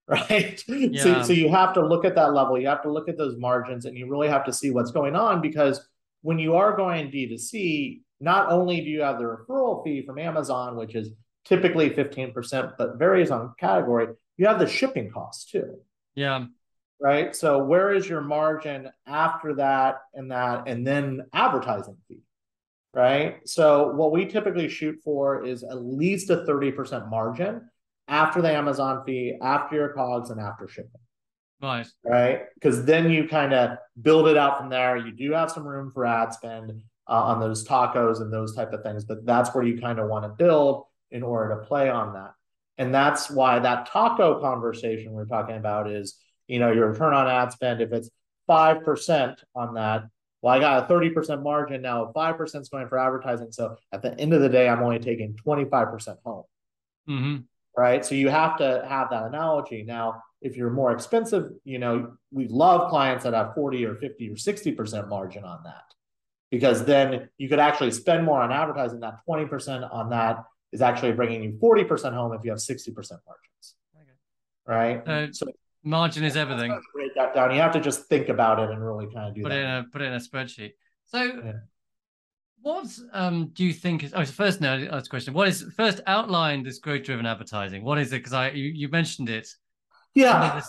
Right. 0.29 0.63
Yeah. 0.69 1.03
So, 1.03 1.23
so 1.23 1.33
you 1.33 1.49
have 1.49 1.73
to 1.73 1.85
look 1.85 2.05
at 2.05 2.15
that 2.15 2.33
level. 2.33 2.57
You 2.57 2.69
have 2.69 2.81
to 2.83 2.91
look 2.91 3.09
at 3.09 3.17
those 3.17 3.35
margins 3.37 3.83
and 3.83 3.97
you 3.97 4.09
really 4.09 4.29
have 4.29 4.45
to 4.45 4.53
see 4.53 4.71
what's 4.71 4.91
going 4.91 5.17
on 5.17 5.41
because 5.41 5.85
when 6.21 6.39
you 6.39 6.55
are 6.55 6.77
going 6.77 7.11
D2C, 7.11 7.99
not 8.21 8.49
only 8.49 8.79
do 8.79 8.89
you 8.89 9.01
have 9.01 9.17
the 9.17 9.25
referral 9.25 9.83
fee 9.83 10.05
from 10.05 10.17
Amazon, 10.17 10.77
which 10.77 10.95
is 10.95 11.09
typically 11.43 11.89
15%, 11.89 12.75
but 12.77 12.97
varies 12.97 13.31
on 13.31 13.53
category, 13.59 14.07
you 14.37 14.47
have 14.47 14.59
the 14.59 14.67
shipping 14.67 15.11
costs 15.11 15.51
too. 15.51 15.75
Yeah 16.15 16.45
right? 16.99 17.35
So 17.35 17.63
where 17.63 17.93
is 17.93 18.07
your 18.07 18.21
margin 18.21 18.89
after 19.05 19.55
that 19.55 20.01
and 20.13 20.31
that, 20.31 20.67
and 20.67 20.85
then 20.85 21.25
advertising 21.33 21.97
fee, 22.07 22.21
right? 22.93 23.47
So 23.47 23.91
what 23.93 24.11
we 24.11 24.25
typically 24.25 24.69
shoot 24.69 24.99
for 25.03 25.45
is 25.45 25.63
at 25.63 25.83
least 25.83 26.29
a 26.29 26.37
30% 26.37 27.09
margin 27.09 27.69
after 28.07 28.41
the 28.41 28.51
Amazon 28.51 29.03
fee, 29.05 29.37
after 29.41 29.75
your 29.75 29.89
COGS, 29.89 30.29
and 30.29 30.39
after 30.39 30.67
shipping. 30.67 30.91
Nice. 31.61 31.91
Right. 32.03 32.41
Because 32.53 32.85
then 32.85 33.09
you 33.09 33.27
kind 33.27 33.53
of 33.53 33.77
build 34.01 34.27
it 34.27 34.37
out 34.37 34.57
from 34.57 34.69
there. 34.69 34.95
You 34.95 35.11
do 35.11 35.31
have 35.31 35.51
some 35.51 35.67
room 35.67 35.91
for 35.91 36.05
ad 36.05 36.33
spend 36.33 36.83
uh, 37.09 37.23
on 37.23 37.39
those 37.39 37.67
tacos 37.67 38.21
and 38.21 38.31
those 38.31 38.55
type 38.55 38.73
of 38.73 38.83
things, 38.83 39.05
but 39.05 39.25
that's 39.25 39.53
where 39.55 39.63
you 39.63 39.81
kind 39.81 39.99
of 39.99 40.07
want 40.07 40.25
to 40.25 40.29
build 40.29 40.85
in 41.09 41.23
order 41.23 41.55
to 41.55 41.65
play 41.65 41.89
on 41.89 42.13
that. 42.13 42.33
And 42.77 42.93
that's 42.93 43.31
why 43.31 43.57
that 43.57 43.87
taco 43.87 44.39
conversation 44.39 45.13
we're 45.13 45.25
talking 45.25 45.55
about 45.55 45.89
is 45.89 46.19
you 46.47 46.59
know, 46.59 46.71
your 46.71 46.89
return 46.89 47.13
on 47.13 47.27
ad 47.27 47.51
spend, 47.51 47.81
if 47.81 47.91
it's 47.91 48.09
5% 48.49 49.35
on 49.55 49.73
that, 49.75 50.03
well, 50.41 50.53
I 50.53 50.59
got 50.59 50.89
a 50.89 50.93
30% 50.93 51.43
margin 51.43 51.81
now, 51.81 52.11
5% 52.15 52.61
is 52.61 52.69
going 52.69 52.87
for 52.87 52.97
advertising. 52.97 53.51
So 53.51 53.75
at 53.91 54.01
the 54.01 54.17
end 54.19 54.33
of 54.33 54.41
the 54.41 54.49
day, 54.49 54.69
I'm 54.69 54.83
only 54.83 54.99
taking 54.99 55.35
25% 55.45 56.17
home. 56.23 56.43
Mm-hmm. 57.09 57.37
Right. 57.77 58.03
So 58.03 58.15
you 58.15 58.29
have 58.29 58.57
to 58.57 58.83
have 58.89 59.11
that 59.11 59.23
analogy. 59.23 59.83
Now, 59.83 60.23
if 60.41 60.57
you're 60.57 60.71
more 60.71 60.91
expensive, 60.91 61.51
you 61.63 61.77
know, 61.77 62.13
we 62.31 62.47
love 62.47 62.89
clients 62.89 63.23
that 63.23 63.35
have 63.35 63.53
40 63.53 63.85
or 63.85 63.95
50 63.95 64.29
or 64.29 64.33
60% 64.33 65.07
margin 65.07 65.43
on 65.43 65.59
that 65.63 65.83
because 66.49 66.85
then 66.85 67.29
you 67.37 67.47
could 67.47 67.59
actually 67.59 67.91
spend 67.91 68.25
more 68.25 68.41
on 68.41 68.51
advertising. 68.51 68.99
That 69.01 69.19
20% 69.29 69.93
on 69.93 70.09
that 70.09 70.43
is 70.71 70.81
actually 70.81 71.11
bringing 71.11 71.43
you 71.43 71.51
40% 71.61 72.13
home 72.13 72.33
if 72.33 72.43
you 72.43 72.49
have 72.49 72.59
60% 72.59 72.95
margins. 72.95 73.75
Okay. 73.95 74.11
Right. 74.65 75.07
Uh, 75.07 75.31
so 75.31 75.45
Margin 75.83 76.23
is 76.23 76.35
everything. 76.35 76.77
Break 76.93 77.15
that 77.15 77.33
down. 77.33 77.53
You 77.53 77.61
have 77.61 77.73
to 77.73 77.79
just 77.79 78.05
think 78.05 78.29
about 78.29 78.59
it 78.59 78.69
and 78.69 78.83
really 78.83 79.05
kind 79.13 79.29
of 79.29 79.35
do 79.35 79.43
put 79.43 79.49
that. 79.49 79.57
It 79.57 79.63
in 79.63 79.69
a, 79.69 79.85
put 79.91 80.01
it 80.01 80.05
in 80.05 80.13
a 80.13 80.19
spreadsheet. 80.19 80.73
So, 81.05 81.21
yeah. 81.21 81.51
What 82.61 82.87
um, 83.13 83.51
do 83.53 83.63
you 83.63 83.73
think 83.73 84.03
is? 84.03 84.13
Oh, 84.13 84.25
first, 84.25 84.61
no, 84.61 84.85
that's 84.85 85.07
a 85.07 85.09
question. 85.09 85.33
What 85.33 85.47
is 85.47 85.65
first 85.75 86.01
outline 86.07 86.63
this 86.63 86.79
growth-driven 86.79 87.25
advertising? 87.25 87.83
What 87.83 87.97
is 87.97 88.11
it? 88.11 88.17
Because 88.17 88.33
I 88.33 88.49
you, 88.49 88.71
you 88.73 88.89
mentioned 88.89 89.29
it. 89.29 89.47
Yeah. 90.15 90.59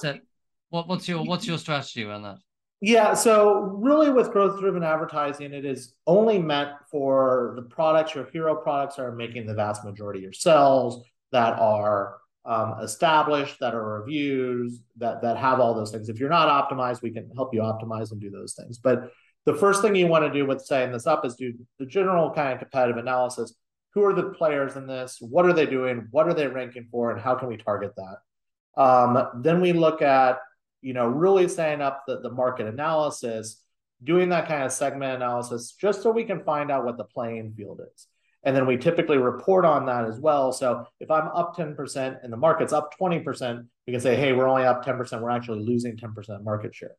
What, 0.71 0.87
what's 0.87 1.09
your 1.09 1.25
what's 1.25 1.47
your 1.47 1.59
strategy 1.59 2.05
around 2.05 2.23
that? 2.23 2.37
Yeah, 2.81 3.15
so 3.15 3.61
really 3.61 4.11
with 4.11 4.31
growth 4.31 4.61
driven 4.61 4.85
advertising, 4.85 5.53
it 5.53 5.65
is 5.65 5.95
only 6.07 6.39
meant 6.39 6.71
for 6.91 7.55
the 7.57 7.63
products, 7.63 8.15
your 8.15 8.27
hero 8.31 8.55
products 8.55 9.01
are 9.01 9.11
making 9.11 9.47
the 9.47 9.55
vast 9.55 9.85
majority 9.85 10.21
of 10.21 10.23
your 10.23 10.33
sales 10.33 11.05
that 11.33 11.59
are 11.59 12.19
um, 12.45 12.77
established, 12.81 13.59
that 13.61 13.75
are 13.75 14.01
reviews, 14.01 14.81
that 14.99 15.21
that 15.23 15.37
have 15.37 15.59
all 15.59 15.75
those 15.75 15.91
things. 15.91 16.09
If 16.09 16.21
you're 16.21 16.29
not 16.29 16.49
optimized, 16.49 17.03
we 17.03 17.11
can 17.11 17.29
help 17.35 17.53
you 17.53 17.63
optimize 17.63 18.13
and 18.13 18.21
do 18.21 18.31
those 18.31 18.55
things. 18.55 18.79
But 18.79 19.11
the 19.49 19.55
first 19.55 19.81
thing 19.81 19.95
you 19.95 20.07
want 20.07 20.27
to 20.27 20.31
do 20.31 20.45
with 20.45 20.61
setting 20.61 20.93
this 20.93 21.07
up 21.07 21.25
is 21.25 21.35
do 21.35 21.55
the 21.79 21.87
general 21.87 22.31
kind 22.31 22.53
of 22.53 22.59
competitive 22.59 22.99
analysis. 22.99 23.55
Who 23.95 24.05
are 24.05 24.13
the 24.13 24.25
players 24.25 24.77
in 24.77 24.87
this? 24.87 25.17
What 25.23 25.47
are 25.47 25.55
they 25.55 25.65
doing? 25.65 26.07
What 26.11 26.29
are 26.29 26.35
they 26.35 26.47
ranking 26.47 26.87
for? 26.91 27.11
And 27.11 27.19
how 27.19 27.35
can 27.35 27.49
we 27.49 27.57
target 27.57 27.95
that? 27.97 28.83
Um, 28.83 29.43
then 29.43 29.63
we 29.63 29.73
look 29.73 30.03
at, 30.03 30.39
you 30.83 30.93
know, 30.93 31.09
really 31.09 31.49
setting 31.49 31.81
up 31.81 32.05
the, 32.07 32.21
the 32.21 32.31
market 32.31 32.67
analysis 32.67 33.63
doing 34.05 34.29
that 34.29 34.49
kind 34.49 34.65
of 34.65 34.71
segment 34.71 35.17
analysis 35.17 35.73
just 35.73 36.03
so 36.03 36.11
we 36.11 36.25
can 36.25 36.45
find 36.45 36.71
out 36.71 36.85
what 36.85 36.99
the 36.99 37.05
playing 37.05 37.55
field 37.57 37.81
is. 37.95 38.07
And 38.45 38.55
then 38.55 38.67
we 38.67 38.77
typically 38.77 39.17
report 39.17 39.65
on 39.65 39.87
that 39.87 40.05
as 40.05 40.21
well. 40.21 40.53
So 40.53 40.85
if 41.01 41.11
I'm 41.11 41.29
up 41.29 41.57
10% 41.57 42.19
and 42.23 42.31
the 42.31 42.37
market's 42.37 42.75
up 42.75 42.95
20%, 43.01 43.67
we 43.87 43.93
can 43.95 44.01
say, 44.03 44.15
hey, 44.15 44.35
we're 44.35 44.47
only 44.47 44.65
up 44.65 44.85
10%. 44.85 45.23
We're 45.23 45.31
actually 45.31 45.65
losing 45.65 45.97
10% 45.97 46.45
market 46.45 46.75
share. 46.75 46.97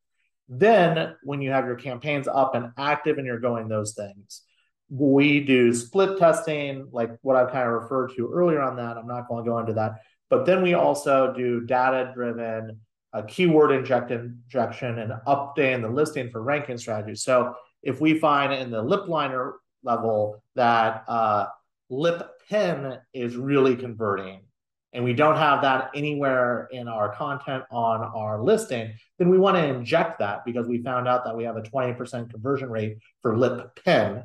Then 0.50 1.16
when 1.24 1.42
you 1.42 1.52
have 1.52 1.66
your 1.66 1.76
campaigns 1.76 2.28
up 2.28 2.56
and 2.56 2.72
active 2.78 3.18
and 3.20 3.28
you're 3.28 3.40
going 3.40 3.68
those 3.68 3.94
things, 3.94 4.42
we 4.90 5.42
do 5.42 5.72
split 5.72 6.18
testing, 6.18 6.88
like 6.92 7.12
what 7.22 7.36
I've 7.36 7.52
kind 7.52 7.68
of 7.68 7.74
referred 7.74 8.16
to 8.16 8.32
earlier 8.34 8.62
on 8.62 8.76
that. 8.78 8.98
I'm 8.98 9.06
not 9.06 9.28
going 9.28 9.46
to 9.46 9.50
go 9.50 9.60
into 9.60 9.74
that. 9.74 10.02
But 10.30 10.46
then 10.46 10.64
we 10.64 10.74
also 10.74 11.34
do 11.34 11.62
data 11.62 12.12
driven 12.14 12.80
uh, 13.14 13.24
keyword 13.28 13.72
injection 13.72 15.00
and 15.00 15.14
updating 15.28 15.82
the 15.82 15.90
listing 15.90 16.30
for 16.32 16.42
ranking 16.42 16.78
strategies. 16.78 17.24
So 17.24 17.56
if 17.84 18.02
we 18.02 18.20
find 18.20 18.52
in 18.54 18.72
the 18.72 18.82
lip 18.82 19.08
liner 19.08 19.56
level 19.84 20.44
that 20.56 21.04
uh, 21.08 21.46
lip 21.90 22.28
pen 22.50 23.00
is 23.14 23.36
really 23.36 23.76
converting 23.76 24.42
and 24.94 25.04
we 25.04 25.14
don't 25.14 25.36
have 25.38 25.62
that 25.62 25.92
anywhere 25.94 26.68
in 26.72 26.88
our 26.88 27.14
content 27.16 27.64
on 27.72 28.02
our 28.02 28.42
listing, 28.42 28.94
then 29.18 29.30
we 29.30 29.38
want 29.38 29.56
to 29.56 29.66
inject 29.66 30.20
that 30.20 30.44
because 30.46 30.68
we 30.68 30.82
found 30.82 31.08
out 31.08 31.24
that 31.26 31.36
we 31.36 31.44
have 31.44 31.58
a 31.58 31.62
20% 31.62 32.30
conversion 32.30 32.70
rate 32.70 32.98
for 33.22 33.38
lip 33.38 33.80
pen 33.84 34.24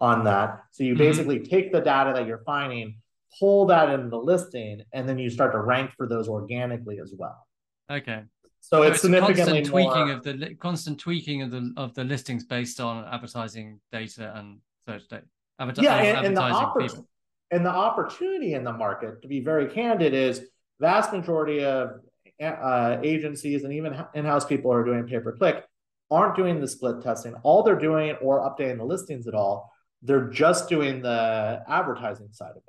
on 0.00 0.24
that. 0.24 0.62
So 0.70 0.84
you 0.84 0.94
mm-hmm. 0.94 1.02
basically 1.02 1.40
take 1.40 1.72
the 1.72 1.80
data 1.80 2.12
that 2.14 2.26
you're 2.26 2.42
finding, 2.46 3.00
pull 3.38 3.66
that 3.66 3.90
into 3.90 4.08
the 4.08 4.18
listing, 4.18 4.82
and 4.92 5.08
then 5.08 5.18
you 5.18 5.28
start 5.28 5.52
to 5.52 5.60
rank 5.60 5.90
for 5.96 6.08
those 6.08 6.28
organically 6.28 7.00
as 7.00 7.12
well. 7.16 7.46
Okay. 7.90 8.22
So, 8.60 8.78
so 8.78 8.82
it's, 8.82 8.94
it's 8.94 9.02
significantly 9.02 9.62
constant 9.62 9.66
tweaking 9.66 10.06
more... 10.06 10.10
of 10.12 10.24
the 10.24 10.54
constant 10.56 10.98
tweaking 10.98 11.42
of 11.42 11.50
the 11.50 11.72
of 11.76 11.94
the 11.94 12.04
listings 12.04 12.44
based 12.44 12.80
on 12.80 13.04
advertising 13.04 13.80
data 13.92 14.32
and 14.36 14.58
search 14.86 15.08
data. 15.08 15.24
Adver- 15.60 15.82
yeah, 15.82 15.96
and, 15.96 16.26
and 16.26 16.36
the 16.36 16.40
oppor- 16.40 17.04
and 17.50 17.64
the 17.64 17.70
opportunity 17.70 18.54
in 18.54 18.64
the 18.64 18.72
market, 18.72 19.22
to 19.22 19.28
be 19.28 19.40
very 19.40 19.68
candid, 19.68 20.14
is 20.14 20.42
vast 20.80 21.12
majority 21.12 21.64
of 21.64 22.00
uh, 22.42 22.98
agencies 23.02 23.64
and 23.64 23.72
even 23.72 24.04
in-house 24.14 24.44
people 24.44 24.70
who 24.70 24.78
are 24.78 24.84
doing 24.84 25.04
pay-per-click 25.06 25.64
aren't 26.10 26.36
doing 26.36 26.60
the 26.60 26.68
split 26.68 27.02
testing. 27.02 27.34
All 27.42 27.62
they're 27.62 27.78
doing 27.78 28.16
or 28.22 28.40
updating 28.40 28.78
the 28.78 28.84
listings 28.84 29.26
at 29.26 29.34
all 29.34 29.72
they're 30.02 30.28
just 30.28 30.68
doing 30.68 31.02
the 31.02 31.62
advertising 31.68 32.28
side 32.32 32.50
of 32.50 32.58
it. 32.58 32.62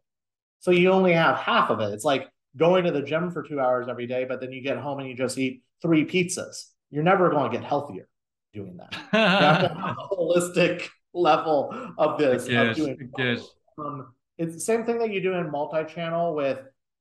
So 0.60 0.72
you 0.72 0.92
only 0.92 1.14
have 1.14 1.38
half 1.38 1.70
of 1.70 1.80
it. 1.80 1.94
It's 1.94 2.04
like 2.04 2.28
going 2.58 2.86
to 2.86 2.92
the 2.92 3.02
gym 3.02 3.32
for 3.32 3.44
two 3.44 3.60
hours 3.60 3.88
every 3.88 4.08
day, 4.08 4.26
but 4.26 4.42
then 4.42 4.52
you 4.52 4.62
get 4.62 4.78
home 4.78 5.00
and 5.00 5.08
you 5.08 5.16
just 5.16 5.38
eat 5.38 5.64
three 5.82 6.06
pizzas. 6.06 6.66
You're 6.90 7.04
never 7.04 7.30
going 7.30 7.52
to 7.52 7.58
get 7.58 7.66
healthier 7.66 8.08
doing 8.54 8.78
that. 8.78 8.94
you 9.14 9.20
have 9.20 9.62
to 9.62 9.68
have 9.68 9.98
a 9.98 10.08
holistic 10.16 10.90
level 11.14 11.94
of 11.98 12.18
this. 12.18 12.46
Good, 12.46 12.70
of 12.70 12.76
doing. 12.76 13.12
Um, 13.78 14.14
it's 14.40 14.54
the 14.54 14.62
same 14.62 14.86
thing 14.86 14.98
that 15.00 15.12
you 15.12 15.22
do 15.22 15.34
in 15.34 15.52
multi-channel 15.52 16.34
with 16.34 16.60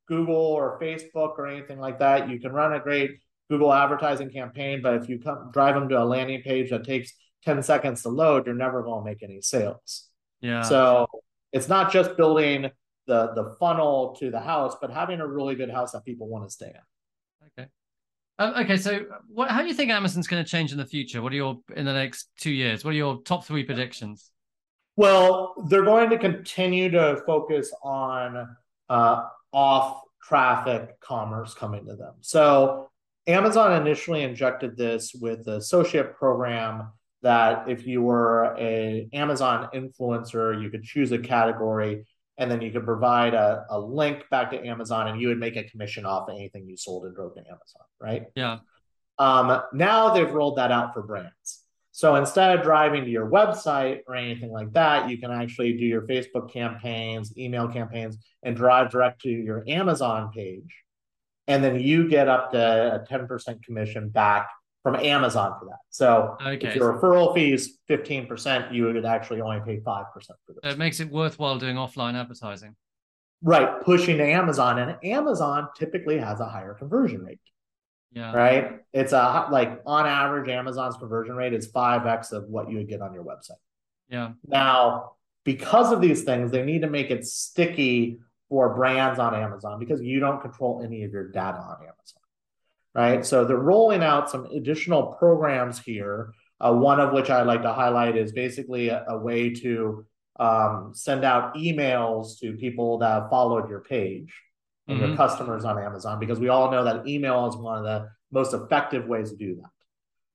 Google 0.08 0.34
or 0.34 0.78
Facebook 0.80 1.38
or 1.38 1.46
anything 1.46 1.78
like 1.78 2.00
that. 2.00 2.28
You 2.28 2.40
can 2.40 2.52
run 2.52 2.74
a 2.74 2.80
great 2.80 3.20
Google 3.48 3.72
advertising 3.72 4.28
campaign, 4.28 4.82
but 4.82 4.94
if 4.94 5.08
you 5.08 5.20
come 5.20 5.50
drive 5.52 5.76
them 5.76 5.88
to 5.88 6.02
a 6.02 6.04
landing 6.04 6.42
page 6.42 6.70
that 6.70 6.84
takes 6.84 7.12
10 7.44 7.62
seconds 7.62 8.02
to 8.02 8.08
load, 8.08 8.44
you're 8.44 8.56
never 8.56 8.82
going 8.82 9.04
to 9.04 9.04
make 9.04 9.22
any 9.22 9.40
sales. 9.40 10.08
Yeah. 10.40 10.62
So 10.62 11.06
it's 11.52 11.68
not 11.68 11.92
just 11.92 12.16
building 12.16 12.70
the 13.06 13.32
the 13.34 13.56
funnel 13.58 14.16
to 14.18 14.30
the 14.30 14.40
house, 14.40 14.76
but 14.80 14.90
having 14.90 15.20
a 15.20 15.26
really 15.26 15.54
good 15.54 15.70
house 15.70 15.92
that 15.92 16.04
people 16.04 16.28
want 16.28 16.44
to 16.44 16.50
stay 16.50 16.66
in. 16.66 17.46
Okay. 17.62 17.68
Um, 18.40 18.54
okay, 18.64 18.76
so 18.76 19.06
what, 19.28 19.50
how 19.50 19.62
do 19.62 19.68
you 19.68 19.74
think 19.74 19.90
Amazon's 19.90 20.26
going 20.26 20.44
to 20.44 20.48
change 20.48 20.72
in 20.72 20.78
the 20.78 20.86
future? 20.86 21.22
What 21.22 21.32
are 21.32 21.36
your 21.36 21.58
in 21.74 21.86
the 21.86 21.92
next 21.92 22.28
two 22.38 22.50
years? 22.50 22.84
What 22.84 22.90
are 22.90 22.96
your 22.96 23.22
top 23.22 23.44
three 23.44 23.64
predictions? 23.64 24.30
Well, 24.98 25.54
they're 25.68 25.84
going 25.84 26.10
to 26.10 26.18
continue 26.18 26.90
to 26.90 27.22
focus 27.24 27.72
on 27.84 28.56
uh, 28.88 29.26
off 29.52 30.02
traffic 30.20 30.98
commerce 30.98 31.54
coming 31.54 31.86
to 31.86 31.94
them. 31.94 32.14
So 32.20 32.90
Amazon 33.28 33.80
initially 33.80 34.24
injected 34.24 34.76
this 34.76 35.14
with 35.14 35.44
the 35.44 35.58
associate 35.58 36.16
program 36.16 36.90
that 37.22 37.70
if 37.70 37.86
you 37.86 38.02
were 38.02 38.56
a 38.58 39.08
Amazon 39.12 39.68
influencer, 39.72 40.60
you 40.60 40.68
could 40.68 40.82
choose 40.82 41.12
a 41.12 41.18
category 41.18 42.04
and 42.36 42.50
then 42.50 42.60
you 42.60 42.72
could 42.72 42.84
provide 42.84 43.34
a, 43.34 43.66
a 43.70 43.78
link 43.78 44.24
back 44.32 44.50
to 44.50 44.66
Amazon 44.66 45.06
and 45.06 45.20
you 45.20 45.28
would 45.28 45.38
make 45.38 45.54
a 45.54 45.62
commission 45.62 46.06
off 46.06 46.28
anything 46.28 46.66
you 46.66 46.76
sold 46.76 47.04
and 47.04 47.14
drove 47.14 47.36
to 47.36 47.40
Amazon, 47.42 47.86
right? 48.00 48.24
Yeah. 48.34 48.58
Um, 49.16 49.62
now 49.72 50.12
they've 50.12 50.28
rolled 50.28 50.58
that 50.58 50.72
out 50.72 50.92
for 50.92 51.02
brands. 51.04 51.62
So 51.98 52.14
instead 52.14 52.56
of 52.56 52.62
driving 52.62 53.02
to 53.06 53.10
your 53.10 53.28
website 53.28 54.02
or 54.06 54.14
anything 54.14 54.52
like 54.52 54.72
that, 54.74 55.10
you 55.10 55.18
can 55.18 55.32
actually 55.32 55.72
do 55.72 55.84
your 55.84 56.02
Facebook 56.02 56.48
campaigns, 56.48 57.36
email 57.36 57.66
campaigns, 57.66 58.18
and 58.44 58.54
drive 58.54 58.92
direct 58.92 59.22
to 59.22 59.28
your 59.28 59.64
Amazon 59.66 60.30
page. 60.32 60.84
And 61.48 61.64
then 61.64 61.80
you 61.80 62.08
get 62.08 62.28
up 62.28 62.52
to 62.52 63.02
a 63.02 63.12
10% 63.12 63.64
commission 63.64 64.10
back 64.10 64.48
from 64.84 64.94
Amazon 64.94 65.56
for 65.58 65.64
that. 65.70 65.78
So 65.90 66.36
okay. 66.40 66.68
if 66.68 66.76
your 66.76 66.92
referral 66.92 67.34
fee 67.34 67.52
is 67.52 67.78
15%, 67.90 68.72
you 68.72 68.84
would 68.84 69.04
actually 69.04 69.40
only 69.40 69.60
pay 69.66 69.78
5% 69.78 69.82
for 69.84 70.06
this. 70.46 70.72
It 70.72 70.78
makes 70.78 71.00
it 71.00 71.10
worthwhile 71.10 71.58
doing 71.58 71.74
offline 71.74 72.14
advertising. 72.14 72.76
Right, 73.42 73.82
pushing 73.82 74.18
to 74.18 74.24
Amazon. 74.24 74.78
And 74.78 74.96
Amazon 75.02 75.66
typically 75.76 76.18
has 76.18 76.38
a 76.38 76.46
higher 76.46 76.74
conversion 76.74 77.24
rate. 77.24 77.40
Yeah. 78.12 78.32
Right. 78.32 78.80
It's 78.92 79.12
a 79.12 79.48
like 79.50 79.80
on 79.84 80.06
average, 80.06 80.48
Amazon's 80.48 80.96
conversion 80.96 81.36
rate 81.36 81.52
is 81.52 81.70
5x 81.70 82.32
of 82.32 82.48
what 82.48 82.70
you 82.70 82.78
would 82.78 82.88
get 82.88 83.02
on 83.02 83.12
your 83.12 83.24
website. 83.24 83.60
Yeah. 84.08 84.32
Now, 84.46 85.12
because 85.44 85.92
of 85.92 86.00
these 86.00 86.24
things, 86.24 86.50
they 86.50 86.64
need 86.64 86.82
to 86.82 86.90
make 86.90 87.10
it 87.10 87.26
sticky 87.26 88.18
for 88.48 88.74
brands 88.74 89.18
on 89.18 89.34
Amazon 89.34 89.78
because 89.78 90.00
you 90.00 90.20
don't 90.20 90.40
control 90.40 90.82
any 90.82 91.04
of 91.04 91.12
your 91.12 91.28
data 91.28 91.58
on 91.58 91.76
Amazon 91.82 92.18
right? 92.98 93.24
So 93.24 93.44
they're 93.44 93.56
rolling 93.56 94.02
out 94.02 94.28
some 94.28 94.46
additional 94.46 95.14
programs 95.18 95.78
here. 95.78 96.32
Uh, 96.60 96.72
one 96.72 96.98
of 96.98 97.12
which 97.12 97.30
I'd 97.30 97.46
like 97.46 97.62
to 97.62 97.72
highlight 97.72 98.16
is 98.16 98.32
basically 98.32 98.88
a, 98.88 99.04
a 99.08 99.16
way 99.16 99.50
to 99.50 100.04
um, 100.40 100.90
send 100.94 101.24
out 101.24 101.54
emails 101.54 102.40
to 102.40 102.54
people 102.54 102.98
that 102.98 103.22
have 103.22 103.30
followed 103.30 103.68
your 103.68 103.80
page 103.80 104.34
and 104.88 104.98
mm-hmm. 104.98 105.08
your 105.08 105.16
customers 105.16 105.64
on 105.64 105.78
Amazon, 105.78 106.18
because 106.18 106.40
we 106.40 106.48
all 106.48 106.70
know 106.70 106.84
that 106.84 107.06
email 107.06 107.46
is 107.46 107.56
one 107.56 107.78
of 107.78 107.84
the 107.84 108.08
most 108.32 108.54
effective 108.54 109.06
ways 109.06 109.30
to 109.30 109.36
do 109.36 109.56
that. 109.56 109.70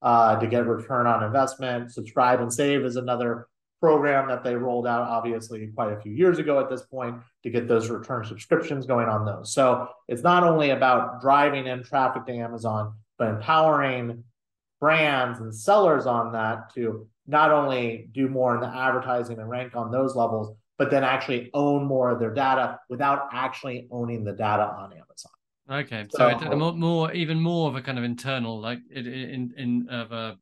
Uh, 0.02 0.38
to 0.38 0.46
get 0.46 0.66
return 0.66 1.06
on 1.06 1.24
investment, 1.24 1.90
subscribe 1.90 2.40
and 2.40 2.52
save 2.52 2.84
is 2.84 2.96
another 2.96 3.48
program 3.80 4.28
that 4.28 4.42
they 4.42 4.54
rolled 4.54 4.86
out 4.86 5.02
obviously 5.02 5.66
quite 5.74 5.92
a 5.92 6.00
few 6.00 6.12
years 6.12 6.38
ago 6.38 6.58
at 6.58 6.70
this 6.70 6.82
point 6.82 7.16
to 7.42 7.50
get 7.50 7.68
those 7.68 7.90
return 7.90 8.24
subscriptions 8.24 8.86
going 8.86 9.08
on 9.08 9.26
those. 9.26 9.52
So 9.52 9.88
it's 10.08 10.22
not 10.22 10.42
only 10.42 10.70
about 10.70 11.20
driving 11.20 11.66
in 11.66 11.82
traffic 11.82 12.24
to 12.26 12.32
Amazon, 12.32 12.94
but 13.18 13.28
empowering 13.28 14.24
brands 14.80 15.40
and 15.40 15.54
sellers 15.54 16.06
on 16.06 16.32
that 16.32 16.74
to 16.74 17.08
not 17.26 17.50
only 17.50 18.08
do 18.12 18.28
more 18.28 18.54
in 18.54 18.60
the 18.60 18.68
advertising 18.68 19.38
and 19.38 19.48
rank 19.48 19.76
on 19.76 19.90
those 19.90 20.14
levels, 20.14 20.56
but 20.78 20.90
then 20.90 21.04
actually 21.04 21.50
own 21.54 21.84
more 21.84 22.10
of 22.10 22.18
their 22.20 22.32
data 22.34 22.78
without 22.88 23.28
actually 23.32 23.86
owning 23.90 24.24
the 24.24 24.32
data 24.32 24.64
on 24.64 24.92
Amazon. 24.92 25.32
Okay, 25.70 26.06
so, 26.10 26.38
so 26.38 26.56
more, 26.56 26.72
more, 26.74 27.12
even 27.12 27.40
more 27.40 27.68
of 27.68 27.76
a 27.76 27.80
kind 27.80 27.96
of 27.96 28.04
internal, 28.04 28.60
like 28.60 28.80
in 28.90 29.06
in, 29.06 29.54
in 29.56 29.88
of 29.88 30.12
a 30.12 30.36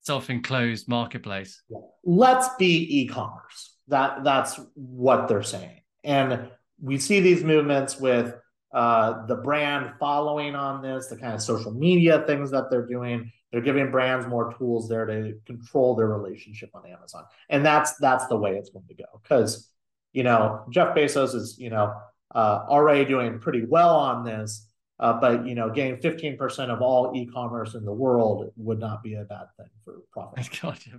self-enclosed 0.00 0.88
marketplace. 0.88 1.62
Let's 2.04 2.48
be 2.58 3.00
e-commerce. 3.02 3.76
That 3.88 4.24
that's 4.24 4.58
what 4.74 5.28
they're 5.28 5.44
saying, 5.44 5.82
and 6.02 6.50
we 6.80 6.98
see 6.98 7.20
these 7.20 7.44
movements 7.44 8.00
with 8.00 8.34
uh, 8.76 9.24
the 9.24 9.36
brand 9.36 9.94
following 9.98 10.54
on 10.54 10.82
this, 10.82 11.06
the 11.06 11.16
kind 11.16 11.32
of 11.32 11.40
social 11.40 11.72
media 11.72 12.22
things 12.26 12.50
that 12.50 12.70
they're 12.70 12.86
doing. 12.86 13.32
They're 13.50 13.62
giving 13.62 13.90
brands 13.90 14.26
more 14.26 14.52
tools 14.58 14.86
there 14.86 15.06
to 15.06 15.34
control 15.46 15.96
their 15.96 16.08
relationship 16.08 16.70
on 16.74 16.84
Amazon, 16.86 17.24
and 17.48 17.64
that's 17.64 17.96
that's 17.96 18.26
the 18.26 18.36
way 18.36 18.56
it's 18.56 18.68
going 18.68 18.86
to 18.88 18.94
go. 18.94 19.06
Because 19.22 19.70
you 20.12 20.24
know 20.24 20.66
Jeff 20.70 20.94
Bezos 20.94 21.34
is 21.34 21.56
you 21.58 21.70
know 21.70 21.94
uh, 22.34 22.66
already 22.68 23.06
doing 23.06 23.38
pretty 23.38 23.64
well 23.64 23.96
on 23.96 24.24
this, 24.24 24.68
uh, 25.00 25.18
but 25.20 25.46
you 25.46 25.54
know, 25.54 25.70
getting 25.70 25.96
15% 25.96 26.68
of 26.68 26.82
all 26.82 27.12
e-commerce 27.16 27.74
in 27.74 27.84
the 27.84 27.92
world 27.92 28.52
would 28.56 28.78
not 28.78 29.02
be 29.02 29.14
a 29.14 29.24
bad 29.24 29.46
thing 29.56 29.70
for 29.86 30.02
profit. 30.12 30.50
God, 30.62 30.78
yeah. 30.86 30.98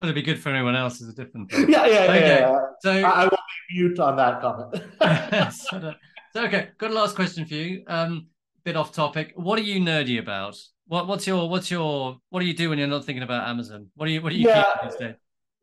But 0.00 0.06
it'd 0.06 0.14
be 0.14 0.22
good 0.22 0.38
for 0.38 0.48
anyone 0.48 0.74
else 0.74 1.02
is 1.02 1.10
a 1.10 1.14
different 1.14 1.50
thing. 1.50 1.68
Yeah, 1.68 1.86
yeah, 1.86 2.00
okay. 2.04 2.20
yeah, 2.20 2.38
yeah. 2.40 2.60
So 2.80 2.92
I, 2.92 3.02
I 3.02 3.24
will 3.24 3.38
mute 3.70 3.98
on 3.98 4.16
that 4.16 4.40
comment. 4.40 5.52
so, 5.54 5.94
so, 6.32 6.44
okay, 6.44 6.68
got 6.78 6.90
a 6.90 6.94
last 6.94 7.16
question 7.16 7.44
for 7.44 7.54
you. 7.54 7.82
Um, 7.86 8.26
bit 8.64 8.76
off 8.76 8.92
topic. 8.92 9.32
What 9.36 9.58
are 9.58 9.62
you 9.62 9.80
nerdy 9.80 10.18
about? 10.18 10.56
What 10.86 11.06
what's 11.06 11.26
your 11.26 11.48
what's 11.48 11.70
your 11.70 12.18
what 12.30 12.40
do 12.40 12.46
you 12.46 12.54
do 12.54 12.70
when 12.70 12.78
you're 12.78 12.88
not 12.88 13.04
thinking 13.04 13.22
about 13.22 13.48
Amazon? 13.48 13.88
What 13.94 14.06
do 14.06 14.12
you 14.12 14.20
what 14.20 14.30
do 14.30 14.38
you 14.38 14.48
yeah. 14.48 14.74
these 14.82 14.96
days? 14.96 15.14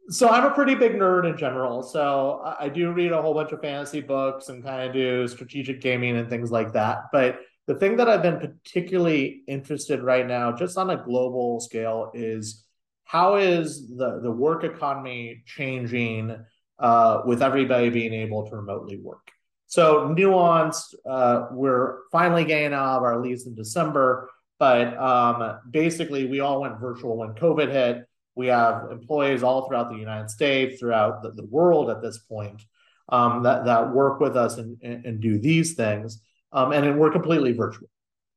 So 0.09 0.29
I'm 0.29 0.45
a 0.45 0.51
pretty 0.51 0.73
big 0.73 0.93
nerd 0.93 1.29
in 1.29 1.37
general. 1.37 1.83
So 1.83 2.55
I 2.57 2.69
do 2.69 2.93
read 2.93 3.11
a 3.11 3.21
whole 3.21 3.33
bunch 3.33 3.51
of 3.51 3.59
fantasy 3.59 3.99
books 3.99 4.47
and 4.47 4.63
kind 4.63 4.87
of 4.87 4.93
do 4.93 5.27
strategic 5.27 5.81
gaming 5.81 6.15
and 6.15 6.29
things 6.29 6.49
like 6.49 6.71
that. 6.73 6.99
But 7.11 7.39
the 7.65 7.75
thing 7.75 7.97
that 7.97 8.07
I've 8.07 8.21
been 8.21 8.39
particularly 8.39 9.41
interested 9.49 10.01
right 10.01 10.25
now, 10.25 10.53
just 10.53 10.77
on 10.77 10.89
a 10.89 11.03
global 11.03 11.59
scale, 11.59 12.11
is 12.13 12.63
how 13.03 13.35
is 13.35 13.89
the, 13.89 14.21
the 14.21 14.31
work 14.31 14.63
economy 14.63 15.43
changing 15.45 16.37
uh, 16.79 17.21
with 17.25 17.43
everybody 17.43 17.89
being 17.89 18.13
able 18.13 18.49
to 18.49 18.55
remotely 18.55 18.97
work? 18.97 19.29
So 19.67 20.15
nuanced, 20.17 20.95
uh, 21.05 21.47
we're 21.51 21.99
finally 22.11 22.45
getting 22.45 22.73
out 22.73 22.97
of 22.97 23.03
our 23.03 23.21
lease 23.21 23.45
in 23.45 23.53
December, 23.53 24.29
but 24.59 24.97
um, 24.97 25.59
basically 25.69 26.25
we 26.25 26.39
all 26.39 26.61
went 26.61 26.79
virtual 26.79 27.17
when 27.17 27.33
COVID 27.33 27.71
hit. 27.71 28.07
We 28.35 28.47
have 28.47 28.91
employees 28.91 29.43
all 29.43 29.67
throughout 29.67 29.89
the 29.89 29.97
United 29.97 30.29
States, 30.29 30.79
throughout 30.79 31.21
the, 31.21 31.31
the 31.31 31.45
world 31.45 31.89
at 31.89 32.01
this 32.01 32.19
point, 32.19 32.61
um, 33.09 33.43
that 33.43 33.65
that 33.65 33.93
work 33.93 34.19
with 34.19 34.37
us 34.37 34.57
and, 34.57 34.77
and, 34.81 35.05
and 35.05 35.21
do 35.21 35.37
these 35.37 35.73
things, 35.73 36.21
um, 36.53 36.71
and 36.71 36.85
then 36.85 36.97
we're 36.97 37.11
completely 37.11 37.51
virtual. 37.51 37.89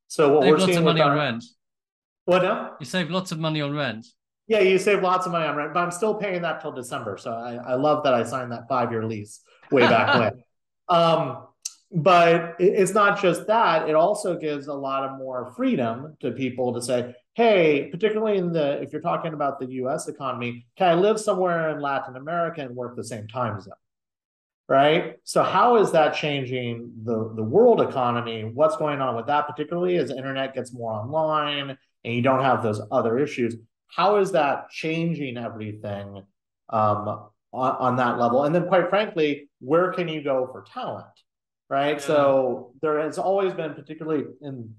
So 0.08 0.32
what 0.32 0.48
we're 0.48 0.58
seeing 0.58 0.78
of 0.78 0.84
money 0.84 1.00
our, 1.00 1.12
on 1.12 1.16
rent. 1.16 1.44
What 2.24 2.42
now? 2.42 2.76
You 2.80 2.86
save 2.86 3.10
lots 3.10 3.30
of 3.30 3.38
money 3.38 3.60
on 3.60 3.72
rent. 3.72 4.06
Yeah, 4.48 4.60
you 4.60 4.78
save 4.78 5.02
lots 5.02 5.26
of 5.26 5.32
money 5.32 5.46
on 5.46 5.54
rent, 5.54 5.74
but 5.74 5.80
I'm 5.80 5.92
still 5.92 6.14
paying 6.14 6.42
that 6.42 6.60
till 6.60 6.72
December. 6.72 7.16
So 7.18 7.30
I, 7.30 7.54
I 7.54 7.74
love 7.74 8.02
that 8.02 8.14
I 8.14 8.24
signed 8.24 8.50
that 8.50 8.68
five 8.68 8.90
year 8.90 9.04
lease 9.04 9.42
way 9.70 9.82
back 9.82 10.18
when. 10.18 10.42
Um, 10.90 11.46
but 11.92 12.56
it's 12.58 12.92
not 12.92 13.20
just 13.20 13.46
that; 13.46 13.88
it 13.88 13.94
also 13.94 14.36
gives 14.36 14.66
a 14.68 14.74
lot 14.74 15.04
of 15.04 15.18
more 15.18 15.52
freedom 15.56 16.16
to 16.20 16.32
people 16.32 16.74
to 16.74 16.82
say, 16.82 17.14
"Hey, 17.34 17.88
particularly 17.90 18.38
in 18.38 18.52
the 18.52 18.80
if 18.82 18.92
you're 18.92 19.00
talking 19.00 19.34
about 19.34 19.58
the 19.58 19.66
U.S. 19.82 20.08
economy, 20.08 20.66
can 20.76 20.88
I 20.88 20.94
live 20.94 21.18
somewhere 21.18 21.70
in 21.70 21.80
Latin 21.80 22.16
America 22.16 22.60
and 22.60 22.76
work 22.76 22.96
the 22.96 23.04
same 23.04 23.26
time 23.28 23.60
zone?" 23.60 23.74
Right. 24.68 25.16
So 25.24 25.42
how 25.42 25.76
is 25.78 25.90
that 25.92 26.14
changing 26.14 26.92
the 27.04 27.32
the 27.34 27.42
world 27.42 27.80
economy? 27.80 28.44
What's 28.44 28.76
going 28.76 29.00
on 29.00 29.16
with 29.16 29.26
that, 29.26 29.48
particularly 29.48 29.96
as 29.96 30.10
the 30.10 30.16
internet 30.16 30.54
gets 30.54 30.72
more 30.72 30.92
online 30.92 31.76
and 32.04 32.14
you 32.14 32.22
don't 32.22 32.44
have 32.44 32.62
those 32.62 32.80
other 32.92 33.18
issues? 33.18 33.56
How 33.88 34.18
is 34.18 34.30
that 34.32 34.70
changing 34.70 35.36
everything 35.36 36.22
um, 36.68 37.30
on, 37.52 37.76
on 37.76 37.96
that 37.96 38.18
level? 38.18 38.44
And 38.44 38.54
then, 38.54 38.66
quite 38.66 38.90
frankly, 38.90 39.48
where 39.60 39.92
can 39.92 40.08
you 40.08 40.22
go 40.22 40.48
for 40.50 40.64
talent? 40.72 41.06
Right. 41.68 41.96
Yeah. 41.96 42.06
So 42.06 42.72
there 42.82 43.00
has 43.00 43.18
always 43.18 43.52
been, 43.52 43.74
particularly 43.74 44.24
in 44.42 44.74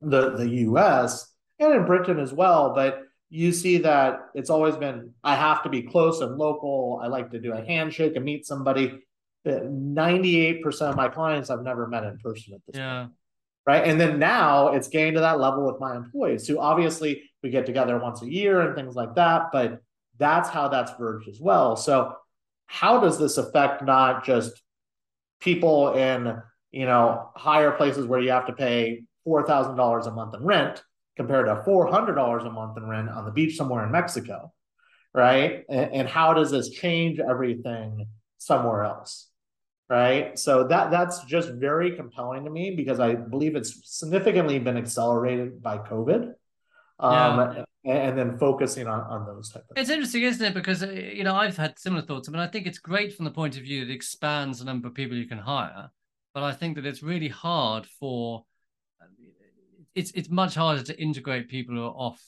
the 0.00 0.36
the 0.36 0.48
U.S. 0.48 1.32
and 1.58 1.74
in 1.74 1.86
Britain 1.86 2.18
as 2.18 2.32
well, 2.32 2.74
but 2.74 3.02
you 3.30 3.52
see 3.52 3.78
that 3.78 4.20
it's 4.34 4.50
always 4.50 4.76
been 4.76 5.12
I 5.22 5.36
have 5.36 5.62
to 5.64 5.68
be 5.68 5.82
close 5.82 6.20
and 6.20 6.36
local. 6.36 7.00
I 7.02 7.08
like 7.08 7.30
to 7.32 7.40
do 7.40 7.52
a 7.52 7.64
handshake 7.64 8.16
and 8.16 8.24
meet 8.24 8.46
somebody. 8.46 9.00
98% 9.46 10.64
of 10.82 10.96
my 10.96 11.08
clients 11.08 11.50
I've 11.50 11.62
never 11.62 11.86
met 11.86 12.04
in 12.04 12.16
person 12.18 12.54
at 12.54 12.60
this 12.66 12.78
yeah. 12.78 13.02
point. 13.02 13.12
Right. 13.66 13.84
And 13.86 14.00
then 14.00 14.18
now 14.18 14.68
it's 14.68 14.88
getting 14.88 15.14
to 15.14 15.20
that 15.20 15.40
level 15.40 15.66
with 15.66 15.80
my 15.80 15.96
employees 15.96 16.46
who 16.46 16.58
obviously 16.58 17.22
we 17.42 17.50
get 17.50 17.66
together 17.66 17.98
once 17.98 18.22
a 18.22 18.30
year 18.30 18.60
and 18.60 18.76
things 18.76 18.94
like 18.94 19.14
that, 19.16 19.50
but 19.52 19.80
that's 20.18 20.48
how 20.48 20.68
that's 20.68 20.92
verged 20.98 21.28
as 21.28 21.40
well. 21.40 21.76
So 21.76 22.14
how 22.66 23.00
does 23.00 23.18
this 23.18 23.38
affect 23.38 23.84
not 23.84 24.24
just 24.24 24.62
people 25.40 25.94
in 25.94 26.36
you 26.70 26.86
know 26.86 27.30
higher 27.36 27.70
places 27.70 28.06
where 28.06 28.20
you 28.20 28.30
have 28.30 28.46
to 28.46 28.52
pay 28.52 29.04
four 29.24 29.46
thousand 29.46 29.76
dollars 29.76 30.06
a 30.06 30.10
month 30.10 30.34
in 30.34 30.44
rent 30.44 30.82
compared 31.16 31.46
to 31.46 31.62
four 31.64 31.86
hundred 31.86 32.14
dollars 32.14 32.44
a 32.44 32.50
month 32.50 32.76
in 32.76 32.86
rent 32.86 33.08
on 33.08 33.24
the 33.24 33.30
beach 33.30 33.56
somewhere 33.56 33.84
in 33.84 33.92
Mexico, 33.92 34.52
right? 35.12 35.64
And, 35.68 35.92
and 35.92 36.08
how 36.08 36.34
does 36.34 36.50
this 36.50 36.70
change 36.70 37.20
everything 37.20 38.06
somewhere 38.38 38.84
else? 38.84 39.28
Right. 39.88 40.38
So 40.38 40.64
that 40.68 40.90
that's 40.90 41.24
just 41.24 41.50
very 41.50 41.94
compelling 41.94 42.44
to 42.44 42.50
me 42.50 42.74
because 42.74 43.00
I 43.00 43.14
believe 43.14 43.54
it's 43.54 43.80
significantly 43.84 44.58
been 44.58 44.78
accelerated 44.78 45.62
by 45.62 45.76
COVID. 45.76 46.32
Um, 46.98 47.56
yeah. 47.56 47.64
And 47.84 48.16
then 48.18 48.38
focusing 48.38 48.86
on, 48.86 49.00
on 49.00 49.26
those 49.26 49.50
type 49.50 49.64
of 49.70 49.76
it's 49.76 49.90
interesting 49.90 50.22
isn't 50.22 50.46
it? 50.46 50.54
Because 50.54 50.82
you 50.82 51.24
know 51.24 51.34
i've 51.34 51.56
had 51.56 51.78
similar 51.78 52.02
thoughts. 52.02 52.28
I 52.28 52.32
mean, 52.32 52.40
i 52.40 52.46
think 52.46 52.66
it's 52.66 52.78
great 52.78 53.14
from 53.14 53.24
the 53.24 53.30
point 53.30 53.56
of 53.56 53.62
view 53.62 53.84
that 53.84 53.90
it 53.90 53.94
expands 53.94 54.58
the 54.58 54.64
number 54.64 54.88
of 54.88 54.94
people 54.94 55.16
you 55.16 55.26
can 55.26 55.38
hire 55.38 55.90
but 56.32 56.42
i 56.42 56.52
think 56.52 56.76
that 56.76 56.86
it's 56.86 57.02
really 57.02 57.28
hard 57.28 57.86
for 57.86 58.44
it's 59.94 60.10
it's 60.12 60.28
much 60.28 60.54
harder 60.54 60.82
to 60.82 61.00
integrate 61.00 61.48
people 61.48 61.74
who 61.74 61.84
are 61.84 61.90
off 61.90 62.22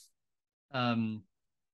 um 0.73 1.21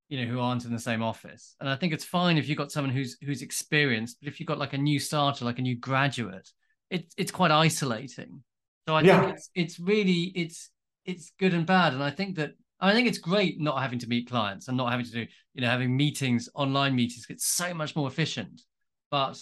you 0.10 0.24
know 0.24 0.32
who 0.32 0.40
aren't 0.40 0.66
in 0.66 0.72
the 0.72 0.80
same 0.80 1.02
office. 1.02 1.56
And 1.60 1.70
i 1.70 1.76
think 1.76 1.94
it's 1.94 2.06
fine 2.06 2.38
if 2.38 2.48
you've 2.48 2.58
got 2.58 2.72
someone 2.72 2.94
who's 2.94 3.18
who's 3.22 3.42
experienced 3.42 4.18
but 4.22 4.28
if 4.28 4.40
you've 4.40 4.48
got 4.48 4.60
like 4.60 4.74
a 4.74 4.78
new 4.78 5.00
starter 5.00 5.46
like 5.46 5.60
a 5.60 5.64
new 5.64 5.76
graduate 5.76 6.50
it's 6.90 7.14
it's 7.18 7.32
quite 7.32 7.52
isolating. 7.52 8.44
So 8.88 8.96
i 8.96 9.02
yeah. 9.02 9.22
think 9.22 9.34
it's 9.34 9.50
it's 9.56 9.80
really 9.80 10.32
it's 10.36 10.70
it's 11.06 11.32
good 11.40 11.54
and 11.54 11.66
bad. 11.66 11.94
And 11.94 12.04
i 12.04 12.12
think 12.12 12.36
that 12.36 12.52
I 12.84 12.94
think 12.94 13.08
it's 13.08 13.18
great 13.18 13.62
not 13.62 13.82
having 13.82 13.98
to 14.00 14.08
meet 14.08 14.30
clients 14.30 14.68
and 14.68 14.76
not 14.76 14.92
having 14.92 15.06
to 15.06 15.12
do, 15.12 15.26
you 15.54 15.62
know, 15.62 15.70
having 15.70 15.96
meetings, 15.96 16.50
online 16.54 16.94
meetings. 16.94 17.26
It's 17.30 17.48
so 17.48 17.74
much 17.74 17.96
more 17.96 18.10
efficient. 18.10 18.62
But 19.10 19.42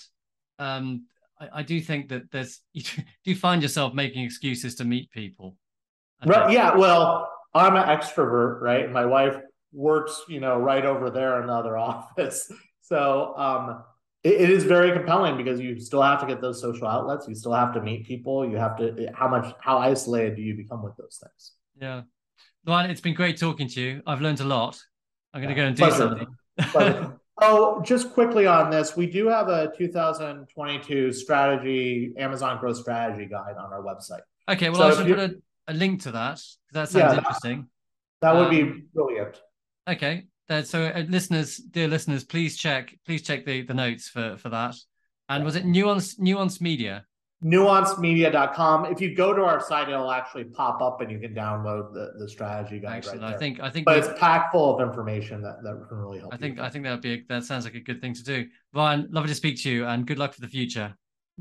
um, 0.59 1.07
I, 1.39 1.49
I 1.55 1.63
do 1.63 1.81
think 1.81 2.09
that 2.09 2.31
there's, 2.31 2.61
you 2.73 2.83
do 3.25 3.35
find 3.35 3.63
yourself 3.63 3.95
making 3.95 4.23
excuses 4.23 4.75
to 4.75 4.85
meet 4.85 5.09
people. 5.11 5.57
Right. 6.23 6.51
Yeah. 6.51 6.75
Well, 6.75 7.27
I'm 7.55 7.75
an 7.75 7.83
extrovert, 7.83 8.61
right? 8.61 8.91
My 8.91 9.07
wife 9.07 9.37
works, 9.73 10.21
you 10.29 10.39
know, 10.39 10.59
right 10.59 10.85
over 10.85 11.09
there 11.09 11.41
in 11.41 11.47
the 11.47 11.53
other 11.53 11.77
office. 11.79 12.51
So 12.81 13.33
um, 13.37 13.83
it, 14.23 14.33
it 14.33 14.49
is 14.51 14.65
very 14.65 14.91
compelling 14.91 15.35
because 15.35 15.59
you 15.59 15.79
still 15.79 16.03
have 16.03 16.21
to 16.21 16.27
get 16.27 16.41
those 16.41 16.61
social 16.61 16.87
outlets. 16.87 17.27
You 17.27 17.33
still 17.33 17.53
have 17.53 17.73
to 17.73 17.81
meet 17.81 18.05
people. 18.05 18.47
You 18.47 18.57
have 18.57 18.77
to, 18.77 19.09
how 19.15 19.27
much, 19.27 19.51
how 19.61 19.79
isolated 19.79 20.35
do 20.35 20.43
you 20.43 20.55
become 20.55 20.83
with 20.83 20.95
those 20.95 21.19
things? 21.19 21.53
Yeah. 21.81 22.01
Ryan, 22.65 22.91
it's 22.91 23.01
been 23.01 23.13
great 23.13 23.37
talking 23.37 23.67
to 23.69 23.81
you. 23.81 24.01
I've 24.05 24.21
learned 24.21 24.39
a 24.39 24.45
lot. 24.45 24.79
I'm 25.33 25.41
going 25.41 25.53
to 25.53 25.59
go 25.59 25.67
and 25.67 25.75
do 25.75 25.83
Pleasure. 25.83 26.27
something. 26.67 27.19
oh, 27.41 27.81
just 27.81 28.13
quickly 28.13 28.45
on 28.45 28.69
this, 28.69 28.95
we 28.95 29.07
do 29.07 29.27
have 29.27 29.47
a 29.47 29.71
2022 29.77 31.11
strategy, 31.11 32.13
Amazon 32.17 32.59
growth 32.59 32.77
strategy 32.77 33.25
guide 33.25 33.55
on 33.57 33.73
our 33.73 33.81
website. 33.81 34.21
Okay, 34.49 34.69
well, 34.69 34.91
so 34.91 35.01
I 35.01 35.05
should 35.05 35.15
put 35.15 35.31
a, 35.31 35.35
a, 35.67 35.73
link 35.73 36.01
to 36.03 36.11
that. 36.11 36.41
That 36.73 36.89
sounds 36.89 37.13
yeah, 37.13 37.17
interesting. 37.17 37.67
That, 38.21 38.33
that 38.33 38.39
would 38.39 38.47
um, 38.47 38.73
be 38.73 38.83
brilliant. 38.93 39.41
Okay, 39.87 40.25
so 40.63 40.85
uh, 40.85 41.03
listeners, 41.07 41.57
dear 41.57 41.87
listeners, 41.87 42.23
please 42.23 42.57
check, 42.57 42.93
please 43.05 43.23
check 43.23 43.45
the, 43.45 43.63
the 43.63 43.73
notes 43.73 44.09
for 44.09 44.37
for 44.37 44.49
that. 44.49 44.75
And 45.29 45.45
was 45.45 45.55
it 45.55 45.65
Nuance 45.65 46.19
Nuance 46.19 46.59
Media? 46.59 47.05
nuancemedia.com. 47.43 48.85
If 48.85 49.01
you 49.01 49.15
go 49.15 49.33
to 49.33 49.43
our 49.43 49.59
site, 49.59 49.89
it'll 49.89 50.11
actually 50.11 50.45
pop 50.45 50.81
up 50.81 51.01
and 51.01 51.11
you 51.11 51.19
can 51.19 51.33
download 51.33 51.93
the, 51.93 52.13
the 52.17 52.29
strategy 52.29 52.79
guide 52.79 52.97
Excellent. 52.97 53.21
right 53.21 53.35
I 53.35 53.37
think 53.37 53.59
I 53.59 53.69
think 53.69 53.85
but 53.85 53.97
it's 53.97 54.19
packed 54.19 54.51
full 54.51 54.75
of 54.75 54.87
information 54.87 55.41
that, 55.41 55.63
that 55.63 55.85
can 55.89 55.97
really 55.97 56.19
help. 56.19 56.33
I 56.33 56.37
think 56.37 56.59
I 56.59 56.69
think 56.69 56.83
that'd 56.83 57.01
be 57.01 57.13
a, 57.13 57.23
that 57.29 57.43
sounds 57.43 57.65
like 57.65 57.75
a 57.75 57.79
good 57.79 57.99
thing 58.01 58.13
to 58.13 58.23
do. 58.23 58.47
Ryan, 58.73 59.07
lovely 59.11 59.29
to 59.29 59.35
speak 59.35 59.61
to 59.63 59.69
you 59.69 59.85
and 59.85 60.05
good 60.05 60.19
luck 60.19 60.33
for 60.33 60.41
the 60.41 60.47
future. 60.47 60.95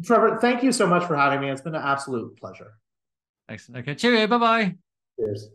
Trevor, 0.05 0.39
thank 0.41 0.63
you 0.63 0.73
so 0.73 0.87
much 0.87 1.05
for 1.05 1.17
having 1.17 1.41
me. 1.41 1.51
It's 1.51 1.61
been 1.61 1.75
an 1.75 1.83
absolute 1.83 2.37
pleasure. 2.39 2.73
Excellent. 3.49 3.83
Okay. 3.83 3.95
Cheerio. 3.95 4.27
Bye 4.27 4.39
bye. 4.39 4.75
Cheers. 5.19 5.51